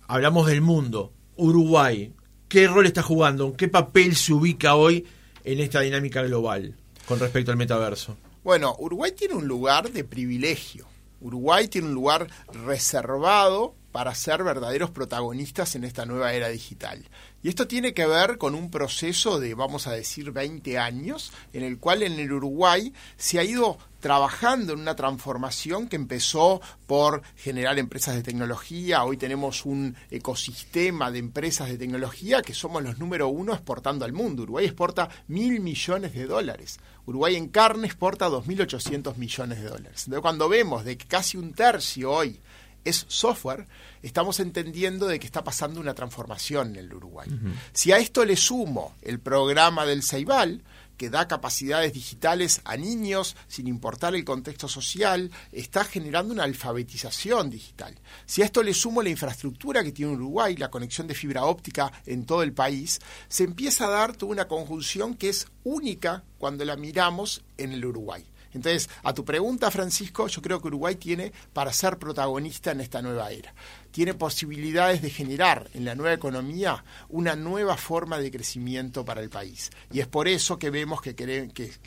Hablamos 0.08 0.48
del 0.48 0.62
mundo. 0.62 1.12
Uruguay, 1.36 2.12
¿Qué 2.48 2.66
rol 2.66 2.86
está 2.86 3.02
jugando? 3.02 3.54
¿Qué 3.56 3.68
papel 3.68 4.16
se 4.16 4.32
ubica 4.32 4.74
hoy 4.74 5.06
en 5.44 5.60
esta 5.60 5.80
dinámica 5.80 6.22
global 6.22 6.74
con 7.06 7.20
respecto 7.20 7.50
al 7.50 7.58
metaverso? 7.58 8.16
Bueno, 8.42 8.74
Uruguay 8.78 9.12
tiene 9.12 9.34
un 9.34 9.46
lugar 9.46 9.92
de 9.92 10.02
privilegio. 10.02 10.86
Uruguay 11.20 11.68
tiene 11.68 11.88
un 11.88 11.94
lugar 11.94 12.26
reservado 12.64 13.74
para 13.92 14.14
ser 14.14 14.44
verdaderos 14.44 14.90
protagonistas 14.90 15.74
en 15.74 15.84
esta 15.84 16.04
nueva 16.04 16.32
era 16.32 16.48
digital. 16.48 17.08
Y 17.42 17.48
esto 17.48 17.68
tiene 17.68 17.94
que 17.94 18.06
ver 18.06 18.36
con 18.36 18.54
un 18.54 18.70
proceso 18.70 19.38
de, 19.38 19.54
vamos 19.54 19.86
a 19.86 19.92
decir, 19.92 20.32
20 20.32 20.78
años, 20.78 21.32
en 21.52 21.62
el 21.62 21.78
cual 21.78 22.02
en 22.02 22.18
el 22.18 22.32
Uruguay 22.32 22.92
se 23.16 23.38
ha 23.38 23.44
ido 23.44 23.78
trabajando 24.00 24.72
en 24.72 24.80
una 24.80 24.94
transformación 24.94 25.88
que 25.88 25.96
empezó 25.96 26.60
por 26.86 27.22
generar 27.36 27.78
empresas 27.78 28.14
de 28.14 28.22
tecnología. 28.22 29.04
Hoy 29.04 29.16
tenemos 29.16 29.64
un 29.64 29.96
ecosistema 30.10 31.10
de 31.10 31.18
empresas 31.18 31.68
de 31.68 31.78
tecnología 31.78 32.42
que 32.42 32.54
somos 32.54 32.82
los 32.82 32.98
número 32.98 33.28
uno 33.28 33.52
exportando 33.52 34.04
al 34.04 34.12
mundo. 34.12 34.42
Uruguay 34.42 34.66
exporta 34.66 35.08
mil 35.28 35.60
millones 35.60 36.14
de 36.14 36.26
dólares. 36.26 36.78
Uruguay 37.06 37.36
en 37.36 37.48
carne 37.48 37.86
exporta 37.86 38.28
2.800 38.28 39.16
millones 39.16 39.62
de 39.62 39.68
dólares. 39.68 40.02
Entonces, 40.04 40.20
cuando 40.20 40.48
vemos 40.48 40.84
de 40.84 40.98
que 40.98 41.06
casi 41.06 41.36
un 41.36 41.54
tercio 41.54 42.12
hoy 42.12 42.40
es 42.88 43.04
software, 43.08 43.66
estamos 44.02 44.40
entendiendo 44.40 45.06
de 45.06 45.18
que 45.18 45.26
está 45.26 45.44
pasando 45.44 45.80
una 45.80 45.94
transformación 45.94 46.70
en 46.70 46.76
el 46.76 46.94
Uruguay. 46.94 47.28
Si 47.72 47.92
a 47.92 47.98
esto 47.98 48.24
le 48.24 48.36
sumo 48.36 48.94
el 49.02 49.20
programa 49.20 49.86
del 49.86 50.02
Ceibal, 50.02 50.62
que 50.98 51.08
da 51.08 51.28
capacidades 51.28 51.94
digitales 51.94 52.60
a 52.64 52.76
niños 52.76 53.36
sin 53.46 53.68
importar 53.68 54.14
el 54.14 54.24
contexto 54.24 54.68
social, 54.68 55.30
está 55.52 55.84
generando 55.84 56.34
una 56.34 56.42
alfabetización 56.42 57.48
digital. 57.48 57.94
Si 58.26 58.42
a 58.42 58.44
esto 58.44 58.62
le 58.62 58.74
sumo 58.74 59.00
la 59.00 59.08
infraestructura 59.08 59.84
que 59.84 59.92
tiene 59.92 60.12
Uruguay, 60.12 60.56
la 60.56 60.70
conexión 60.70 61.06
de 61.06 61.14
fibra 61.14 61.44
óptica 61.44 61.92
en 62.04 62.26
todo 62.26 62.42
el 62.42 62.52
país, 62.52 62.98
se 63.28 63.44
empieza 63.44 63.86
a 63.86 63.90
dar 63.90 64.16
toda 64.16 64.32
una 64.32 64.48
conjunción 64.48 65.14
que 65.14 65.28
es 65.28 65.46
única 65.62 66.24
cuando 66.36 66.64
la 66.64 66.76
miramos 66.76 67.42
en 67.56 67.72
el 67.72 67.84
Uruguay. 67.84 68.24
Entonces, 68.52 68.88
a 69.02 69.12
tu 69.12 69.24
pregunta, 69.24 69.70
Francisco, 69.70 70.26
yo 70.26 70.42
creo 70.42 70.60
que 70.60 70.68
Uruguay 70.68 70.96
tiene 70.96 71.32
para 71.52 71.72
ser 71.72 71.98
protagonista 71.98 72.72
en 72.72 72.80
esta 72.80 73.02
nueva 73.02 73.30
era 73.30 73.52
tiene 73.90 74.14
posibilidades 74.14 75.02
de 75.02 75.10
generar 75.10 75.68
en 75.74 75.84
la 75.84 75.94
nueva 75.94 76.14
economía 76.14 76.84
una 77.08 77.36
nueva 77.36 77.76
forma 77.76 78.18
de 78.18 78.30
crecimiento 78.30 79.04
para 79.04 79.22
el 79.22 79.30
país. 79.30 79.70
Y 79.92 80.00
es 80.00 80.06
por 80.06 80.28
eso 80.28 80.58
que 80.58 80.70
vemos 80.70 81.00
que, 81.00 81.16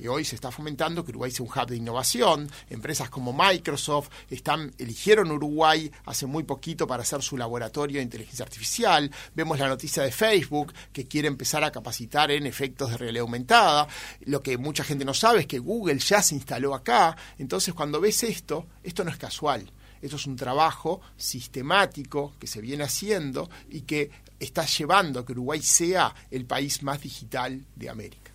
hoy 0.10 0.26
se 0.26 0.36
está 0.36 0.52
fomentando 0.52 1.04
que 1.04 1.12
Uruguay 1.12 1.32
sea 1.32 1.46
un 1.46 1.52
hub 1.52 1.68
de 1.68 1.78
innovación. 1.78 2.50
Empresas 2.70 3.10
como 3.10 3.34
Microsoft 3.34 4.10
están, 4.30 4.74
eligieron 4.78 5.32
Uruguay 5.32 5.92
hace 6.06 6.26
muy 6.26 6.44
poquito 6.44 6.88
para 6.88 7.04
hacer 7.04 7.22
su 7.22 7.38
laboratorio 7.38 7.98
de 7.98 8.04
inteligencia 8.04 8.44
artificial. 8.44 9.12
Vemos 9.36 9.60
la 9.60 9.68
noticia 9.68 10.04
de 10.04 10.12
Facebook 10.12 10.74
que 10.92 11.08
quiere 11.08 11.28
empezar 11.28 11.64
a 11.64 11.72
capacitar 11.72 12.32
en 12.32 12.46
efectos 12.46 12.92
de 12.92 12.98
realidad 12.98 13.22
aumentada. 13.22 13.88
Lo 14.22 14.42
que 14.42 14.58
mucha 14.58 14.84
gente 14.84 15.06
no 15.06 15.14
sabe 15.14 15.42
es 15.42 15.48
que 15.48 15.60
Google 15.60 16.00
ya 16.00 16.22
se 16.22 16.36
instaló 16.36 16.74
acá. 16.74 17.16
Entonces, 17.38 17.74
cuando 17.74 18.02
ves 18.02 18.24
esto, 18.24 18.68
esto 18.84 19.04
no 19.04 19.12
es 19.12 19.18
casual 19.18 19.72
esto 20.02 20.16
es 20.16 20.26
un 20.26 20.36
trabajo 20.36 21.02
sistemático 21.18 22.34
que 22.40 22.48
se 22.48 22.62
viene 22.62 22.84
haciendo 22.84 23.50
y 23.70 23.82
que 23.82 24.10
está 24.40 24.66
llevando 24.66 25.20
a 25.20 25.26
que 25.26 25.34
Uruguay 25.34 25.62
sea 25.62 26.14
el 26.32 26.46
país 26.46 26.84
más 26.84 27.02
digital 27.02 27.62
de 27.76 27.90
América. 27.90 28.32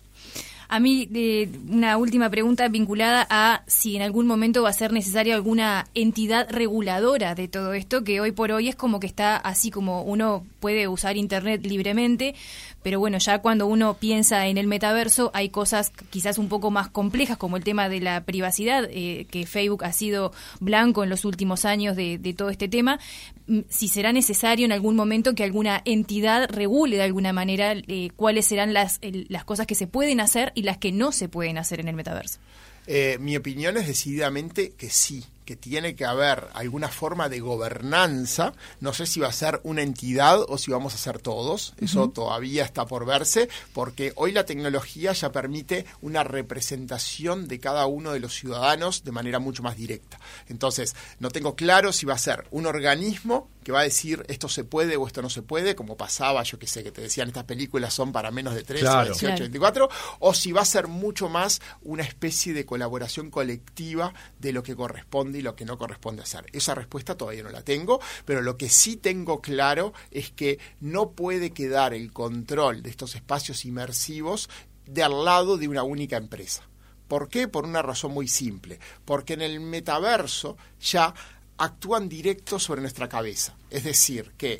A 0.69 0.81
mí, 0.81 1.07
una 1.69 1.95
última 1.95 2.29
pregunta 2.29 2.67
vinculada 2.67 3.25
a 3.29 3.63
si 3.67 3.95
en 3.95 4.01
algún 4.01 4.27
momento 4.27 4.63
va 4.63 4.69
a 4.69 4.73
ser 4.73 4.91
necesaria 4.91 5.33
alguna 5.33 5.87
entidad 5.93 6.49
reguladora 6.49 7.35
de 7.35 7.47
todo 7.47 7.73
esto, 7.73 8.03
que 8.03 8.19
hoy 8.19 8.33
por 8.33 8.51
hoy 8.51 8.67
es 8.67 8.75
como 8.75 8.99
que 8.99 9.07
está 9.07 9.37
así 9.37 9.71
como 9.71 10.01
uno 10.01 10.45
puede 10.59 10.89
usar 10.89 11.15
Internet 11.15 11.65
libremente, 11.65 12.35
pero 12.87 13.01
bueno, 13.01 13.17
ya 13.17 13.39
cuando 13.39 13.67
uno 13.67 13.97
piensa 13.97 14.47
en 14.47 14.57
el 14.57 14.65
metaverso 14.65 15.29
hay 15.33 15.49
cosas 15.49 15.91
quizás 16.09 16.37
un 16.37 16.47
poco 16.47 16.71
más 16.71 16.87
complejas, 16.87 17.35
como 17.35 17.57
el 17.57 17.65
tema 17.65 17.89
de 17.89 17.99
la 17.99 18.23
privacidad, 18.23 18.87
eh, 18.89 19.27
que 19.29 19.45
Facebook 19.45 19.83
ha 19.83 19.91
sido 19.91 20.31
blanco 20.61 21.03
en 21.03 21.09
los 21.09 21.25
últimos 21.25 21.65
años 21.65 21.97
de, 21.97 22.17
todo 22.37 22.49
este 22.49 22.69
tema. 22.69 22.97
Mm, 23.47 23.59
si 23.67 23.89
será 23.89 24.13
necesario 24.13 24.63
en 24.63 24.71
algún 24.71 24.95
momento 24.95 25.35
que 25.35 25.43
alguna 25.43 25.81
entidad 25.83 26.49
regule 26.49 26.95
de 26.95 27.03
alguna 27.03 27.33
manera 27.33 27.73
eh, 27.73 28.09
cuáles 28.15 28.45
serán 28.45 28.73
las, 28.73 29.01
las 29.01 29.43
cosas 29.43 29.67
que 29.67 29.75
se 29.75 29.87
pueden 29.87 30.21
hacer 30.21 30.53
y 30.55 30.63
las 30.63 30.77
que 30.77 30.93
no 30.93 31.11
se 31.11 31.27
pueden 31.27 31.57
hacer 31.57 31.81
en 31.81 31.89
el 31.89 31.95
metaverso. 31.97 32.39
Eh, 32.85 33.17
mi 33.19 33.35
opinión 33.35 33.75
es 33.75 33.87
decididamente 33.87 34.75
que 34.77 34.89
sí 34.89 35.25
que 35.47 35.55
tiene 35.55 35.95
que 35.95 36.03
haber 36.03 36.49
alguna 36.53 36.89
forma 36.89 37.29
de 37.29 37.39
gobernanza. 37.39 38.53
No 38.81 38.91
sé 38.91 39.05
si 39.05 39.21
va 39.21 39.29
a 39.29 39.31
ser 39.31 39.61
una 39.63 39.81
entidad 39.81 40.41
o 40.41 40.57
si 40.57 40.71
vamos 40.71 40.93
a 40.93 40.97
ser 40.97 41.19
todos. 41.19 41.73
Eso 41.79 42.09
todavía 42.09 42.65
está 42.65 42.85
por 42.85 43.05
verse, 43.05 43.47
porque 43.73 44.11
hoy 44.17 44.33
la 44.33 44.45
tecnología 44.45 45.13
ya 45.13 45.31
permite 45.31 45.85
una 46.01 46.25
representación 46.25 47.47
de 47.47 47.61
cada 47.61 47.85
uno 47.85 48.11
de 48.11 48.19
los 48.19 48.33
ciudadanos 48.33 49.05
de 49.05 49.13
manera 49.13 49.39
mucho 49.39 49.63
más 49.63 49.77
directa. 49.77 50.19
Entonces, 50.49 50.97
no 51.19 51.29
tengo 51.29 51.55
claro 51.55 51.93
si 51.93 52.05
va 52.05 52.15
a 52.15 52.17
ser 52.17 52.45
un 52.51 52.65
organismo 52.65 53.47
que 53.63 53.73
va 53.73 53.81
a 53.81 53.83
decir 53.83 54.23
esto 54.29 54.47
se 54.47 54.63
puede 54.63 54.95
o 54.95 55.07
esto 55.07 55.21
no 55.21 55.29
se 55.29 55.41
puede, 55.41 55.75
como 55.75 55.97
pasaba, 55.97 56.41
yo 56.43 56.57
que 56.57 56.67
sé, 56.67 56.85
que 56.85 56.91
te 56.91 57.01
decían 57.01 57.27
estas 57.27 57.43
películas 57.43 57.93
son 57.93 58.13
para 58.13 58.31
menos 58.31 58.55
de 58.55 58.63
13, 58.63 58.85
18, 59.07 59.43
24, 59.43 59.89
o 60.19 60.33
si 60.33 60.53
va 60.53 60.61
a 60.61 60.65
ser 60.65 60.87
mucho 60.87 61.27
más 61.27 61.61
una 61.81 62.03
especie 62.03 62.53
de 62.53 62.65
colaboración 62.65 63.29
colectiva 63.29 64.13
de 64.39 64.53
lo 64.53 64.63
que 64.63 64.73
corresponde 64.73 65.36
y 65.37 65.41
lo 65.41 65.55
que 65.55 65.65
no 65.65 65.77
corresponde 65.77 66.23
hacer. 66.23 66.45
Esa 66.51 66.75
respuesta 66.75 67.15
todavía 67.15 67.43
no 67.43 67.49
la 67.49 67.63
tengo, 67.63 67.99
pero 68.25 68.41
lo 68.41 68.57
que 68.57 68.69
sí 68.69 68.97
tengo 68.97 69.41
claro 69.41 69.93
es 70.11 70.31
que 70.31 70.59
no 70.79 71.11
puede 71.11 71.51
quedar 71.51 71.93
el 71.93 72.11
control 72.11 72.83
de 72.83 72.89
estos 72.89 73.15
espacios 73.15 73.65
inmersivos 73.65 74.49
de 74.85 75.03
al 75.03 75.23
lado 75.25 75.57
de 75.57 75.67
una 75.67 75.83
única 75.83 76.17
empresa. 76.17 76.63
¿Por 77.07 77.29
qué? 77.29 77.47
Por 77.47 77.65
una 77.65 77.81
razón 77.81 78.13
muy 78.13 78.27
simple. 78.27 78.79
Porque 79.05 79.33
en 79.33 79.41
el 79.41 79.59
metaverso 79.59 80.57
ya 80.79 81.13
actúan 81.57 82.09
directo 82.09 82.59
sobre 82.59 82.81
nuestra 82.81 83.09
cabeza. 83.09 83.55
Es 83.69 83.83
decir, 83.83 84.33
que 84.37 84.57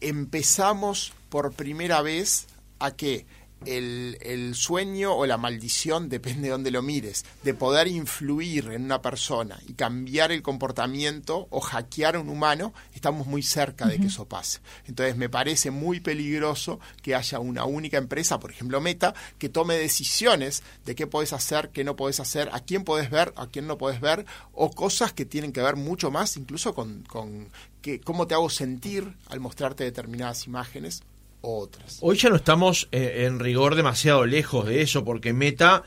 empezamos 0.00 1.12
por 1.28 1.52
primera 1.52 2.02
vez 2.02 2.46
a 2.78 2.92
que 2.92 3.26
el, 3.66 4.54
sueño 4.54 5.14
o 5.14 5.26
la 5.26 5.36
maldición, 5.36 6.08
depende 6.14 6.42
de 6.42 6.50
dónde 6.50 6.70
lo 6.70 6.82
mires, 6.82 7.24
de 7.42 7.54
poder 7.54 7.88
influir 7.88 8.70
en 8.70 8.84
una 8.84 9.02
persona 9.02 9.58
y 9.66 9.74
cambiar 9.74 10.32
el 10.32 10.42
comportamiento 10.42 11.46
o 11.50 11.60
hackear 11.60 12.16
a 12.16 12.20
un 12.20 12.28
humano, 12.28 12.72
estamos 12.94 13.26
muy 13.26 13.42
cerca 13.42 13.86
de 13.86 13.98
que 13.98 14.06
eso 14.06 14.26
pase. 14.26 14.60
Entonces 14.86 15.16
me 15.16 15.28
parece 15.28 15.70
muy 15.70 16.00
peligroso 16.00 16.80
que 17.02 17.14
haya 17.14 17.38
una 17.38 17.64
única 17.64 17.98
empresa, 17.98 18.38
por 18.40 18.50
ejemplo 18.50 18.80
Meta, 18.80 19.14
que 19.38 19.48
tome 19.48 19.76
decisiones 19.76 20.62
de 20.84 20.94
qué 20.94 21.06
puedes 21.06 21.32
hacer, 21.32 21.70
qué 21.70 21.84
no 21.84 21.96
puedes 21.96 22.20
hacer, 22.20 22.48
a 22.52 22.60
quién 22.60 22.84
puedes 22.84 23.10
ver, 23.10 23.32
a 23.36 23.46
quién 23.46 23.66
no 23.66 23.78
puedes 23.78 24.00
ver, 24.00 24.26
o 24.52 24.70
cosas 24.70 25.12
que 25.12 25.24
tienen 25.24 25.52
que 25.52 25.62
ver 25.62 25.76
mucho 25.76 26.10
más 26.10 26.36
incluso 26.36 26.74
con, 26.74 27.02
con 27.04 27.48
que, 27.82 28.00
cómo 28.00 28.26
te 28.26 28.34
hago 28.34 28.50
sentir 28.50 29.14
al 29.28 29.40
mostrarte 29.40 29.84
determinadas 29.84 30.46
imágenes 30.46 31.02
Hoy 32.00 32.16
ya 32.16 32.30
no 32.30 32.36
estamos 32.36 32.88
eh, 32.90 33.24
en 33.26 33.38
rigor 33.38 33.74
demasiado 33.74 34.24
lejos 34.24 34.66
de 34.66 34.80
eso, 34.80 35.04
porque 35.04 35.32
Meta 35.32 35.82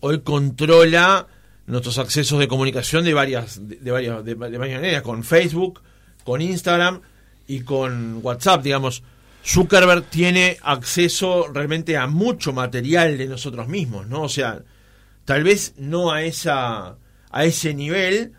hoy 0.00 0.20
controla 0.20 1.28
nuestros 1.66 1.98
accesos 1.98 2.38
de 2.38 2.48
comunicación 2.48 3.04
de 3.04 3.14
varias, 3.14 3.60
de, 3.62 3.90
varias, 3.90 4.24
de, 4.24 4.34
varias 4.34 4.60
maneras, 4.60 5.02
con 5.02 5.22
Facebook, 5.22 5.80
con 6.24 6.42
Instagram 6.42 7.00
y 7.46 7.60
con 7.60 8.20
WhatsApp, 8.22 8.62
digamos. 8.62 9.02
Zuckerberg 9.44 10.06
tiene 10.06 10.58
acceso 10.62 11.46
realmente 11.52 11.96
a 11.96 12.08
mucho 12.08 12.52
material 12.52 13.16
de 13.16 13.26
nosotros 13.26 13.68
mismos, 13.68 14.08
¿no? 14.08 14.22
O 14.22 14.28
sea, 14.28 14.62
tal 15.24 15.44
vez 15.44 15.74
no 15.78 16.10
a 16.10 16.24
esa 16.24 16.96
a 17.30 17.44
ese 17.44 17.74
nivel, 17.74 18.32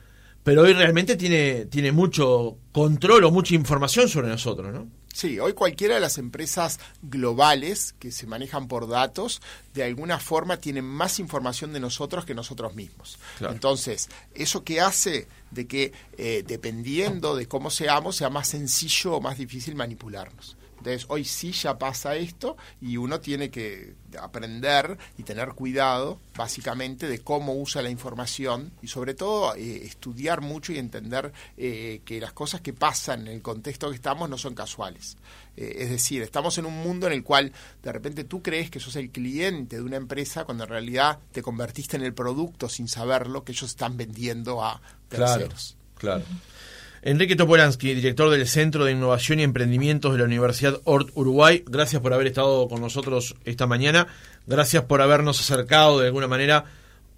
pero 0.43 0.63
hoy 0.63 0.73
realmente 0.73 1.15
tiene 1.15 1.65
tiene 1.65 1.93
mucho 1.93 2.57
control 2.73 3.23
o 3.23 3.31
mucha 3.31 3.55
información 3.55 4.09
sobre 4.09 4.27
nosotros, 4.27 4.73
¿no? 4.73 4.96
Sí, 5.17 5.39
hoy 5.39 5.53
cualquiera 5.53 5.95
de 5.95 5.99
las 5.99 6.19
empresas 6.19 6.79
globales 7.01 7.95
que 7.97 8.11
se 8.11 8.27
manejan 8.27 8.67
por 8.67 8.87
datos, 8.87 9.41
de 9.73 9.83
alguna 9.83 10.19
forma 10.19 10.57
tienen 10.57 10.85
más 10.85 11.17
información 11.17 11.73
de 11.73 11.79
nosotros 11.79 12.23
que 12.23 12.35
nosotros 12.35 12.75
mismos. 12.75 13.17
Entonces, 13.39 14.09
eso 14.35 14.63
que 14.63 14.79
hace 14.79 15.27
de 15.49 15.65
que, 15.65 15.91
eh, 16.19 16.43
dependiendo 16.45 17.35
de 17.35 17.47
cómo 17.47 17.71
seamos, 17.71 18.17
sea 18.17 18.29
más 18.29 18.49
sencillo 18.49 19.15
o 19.15 19.19
más 19.19 19.39
difícil 19.39 19.73
manipularnos. 19.73 20.55
Entonces, 20.77 21.05
hoy 21.09 21.25
sí 21.25 21.51
ya 21.51 21.77
pasa 21.77 22.15
esto 22.15 22.57
y 22.81 22.97
uno 22.97 23.19
tiene 23.19 23.49
que 23.49 23.95
aprender 24.19 24.97
y 25.17 25.23
tener 25.23 25.49
cuidado, 25.49 26.19
básicamente, 26.35 27.07
de 27.07 27.19
cómo 27.19 27.55
usa 27.55 27.81
la 27.81 27.89
información 27.89 28.71
y, 28.81 28.87
sobre 28.87 29.13
todo, 29.13 29.55
eh, 29.55 29.85
estudiar 29.85 30.41
mucho 30.41 30.71
y 30.71 30.77
entender 30.77 31.33
eh, 31.57 32.01
que 32.05 32.21
las 32.21 32.33
cosas 32.33 32.61
que 32.61 32.73
pasan 32.73 33.21
en 33.21 33.33
el 33.33 33.41
contexto 33.41 33.89
que 33.89 33.95
estamos 33.95 34.29
no 34.29 34.37
son 34.37 34.53
casuales. 34.53 35.17
Eh, 35.55 35.77
es 35.79 35.89
decir, 35.89 36.21
estamos 36.21 36.57
en 36.57 36.65
un 36.65 36.75
mundo 36.75 37.07
en 37.07 37.13
el 37.13 37.23
cual 37.23 37.51
de 37.81 37.91
repente 37.91 38.23
tú 38.23 38.41
crees 38.41 38.69
que 38.69 38.79
sos 38.79 38.95
el 38.95 39.09
cliente 39.09 39.77
de 39.77 39.81
una 39.81 39.97
empresa 39.97 40.45
cuando 40.45 40.63
en 40.63 40.69
realidad 40.69 41.19
te 41.31 41.41
convertiste 41.41 41.97
en 41.97 42.03
el 42.03 42.13
producto 42.13 42.69
sin 42.69 42.87
saberlo 42.87 43.43
que 43.43 43.51
ellos 43.51 43.71
están 43.71 43.97
vendiendo 43.97 44.63
a 44.63 44.81
terceros. 45.09 45.75
Claro, 45.95 46.23
claro. 46.23 46.39
Enrique 47.01 47.35
Topolansky, 47.35 47.93
director 47.93 48.29
del 48.29 48.47
Centro 48.47 48.83
de 48.83 48.91
Innovación 48.91 49.39
y 49.39 49.43
Emprendimientos 49.43 50.13
de 50.13 50.19
la 50.19 50.25
Universidad 50.25 50.79
Ort 50.83 51.09
Uruguay, 51.13 51.63
gracias 51.67 52.01
por 52.01 52.13
haber 52.13 52.27
estado 52.27 52.67
con 52.67 52.81
nosotros 52.81 53.35
esta 53.45 53.67
mañana, 53.67 54.07
gracias 54.47 54.83
por 54.85 55.01
habernos 55.01 55.39
acercado 55.39 55.99
de 55.99 56.07
alguna 56.07 56.27
manera 56.27 56.65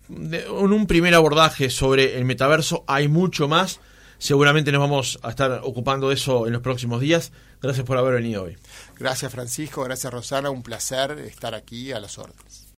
en 0.10 0.74
un 0.74 0.88
primer 0.88 1.13
abordaje 1.13 1.70
sobre 1.70 2.18
el 2.18 2.26
metaverso. 2.26 2.84
Hay 2.88 3.08
mucho 3.08 3.48
más, 3.48 3.80
seguramente 4.18 4.72
nos 4.72 4.82
vamos 4.82 5.20
a 5.22 5.30
estar 5.30 5.62
ocupando 5.63 6.10
de 6.10 6.15
eso 6.15 6.48
en 6.48 6.54
los 6.54 6.62
próximos 6.62 7.00
días. 7.02 7.32
Gracias 7.62 7.86
por 7.86 7.98
haber 7.98 8.15
venido 8.15 8.44
hoy. 8.44 8.58
Gracias 8.98 9.32
Francisco, 9.32 9.84
gracias 9.84 10.12
Rosana, 10.12 10.50
un 10.50 10.63
placer 10.63 11.12
estar 11.20 11.56
aquí 11.56 11.92
a 11.92 12.00
las 12.00 12.18
órdenes. 12.18 12.59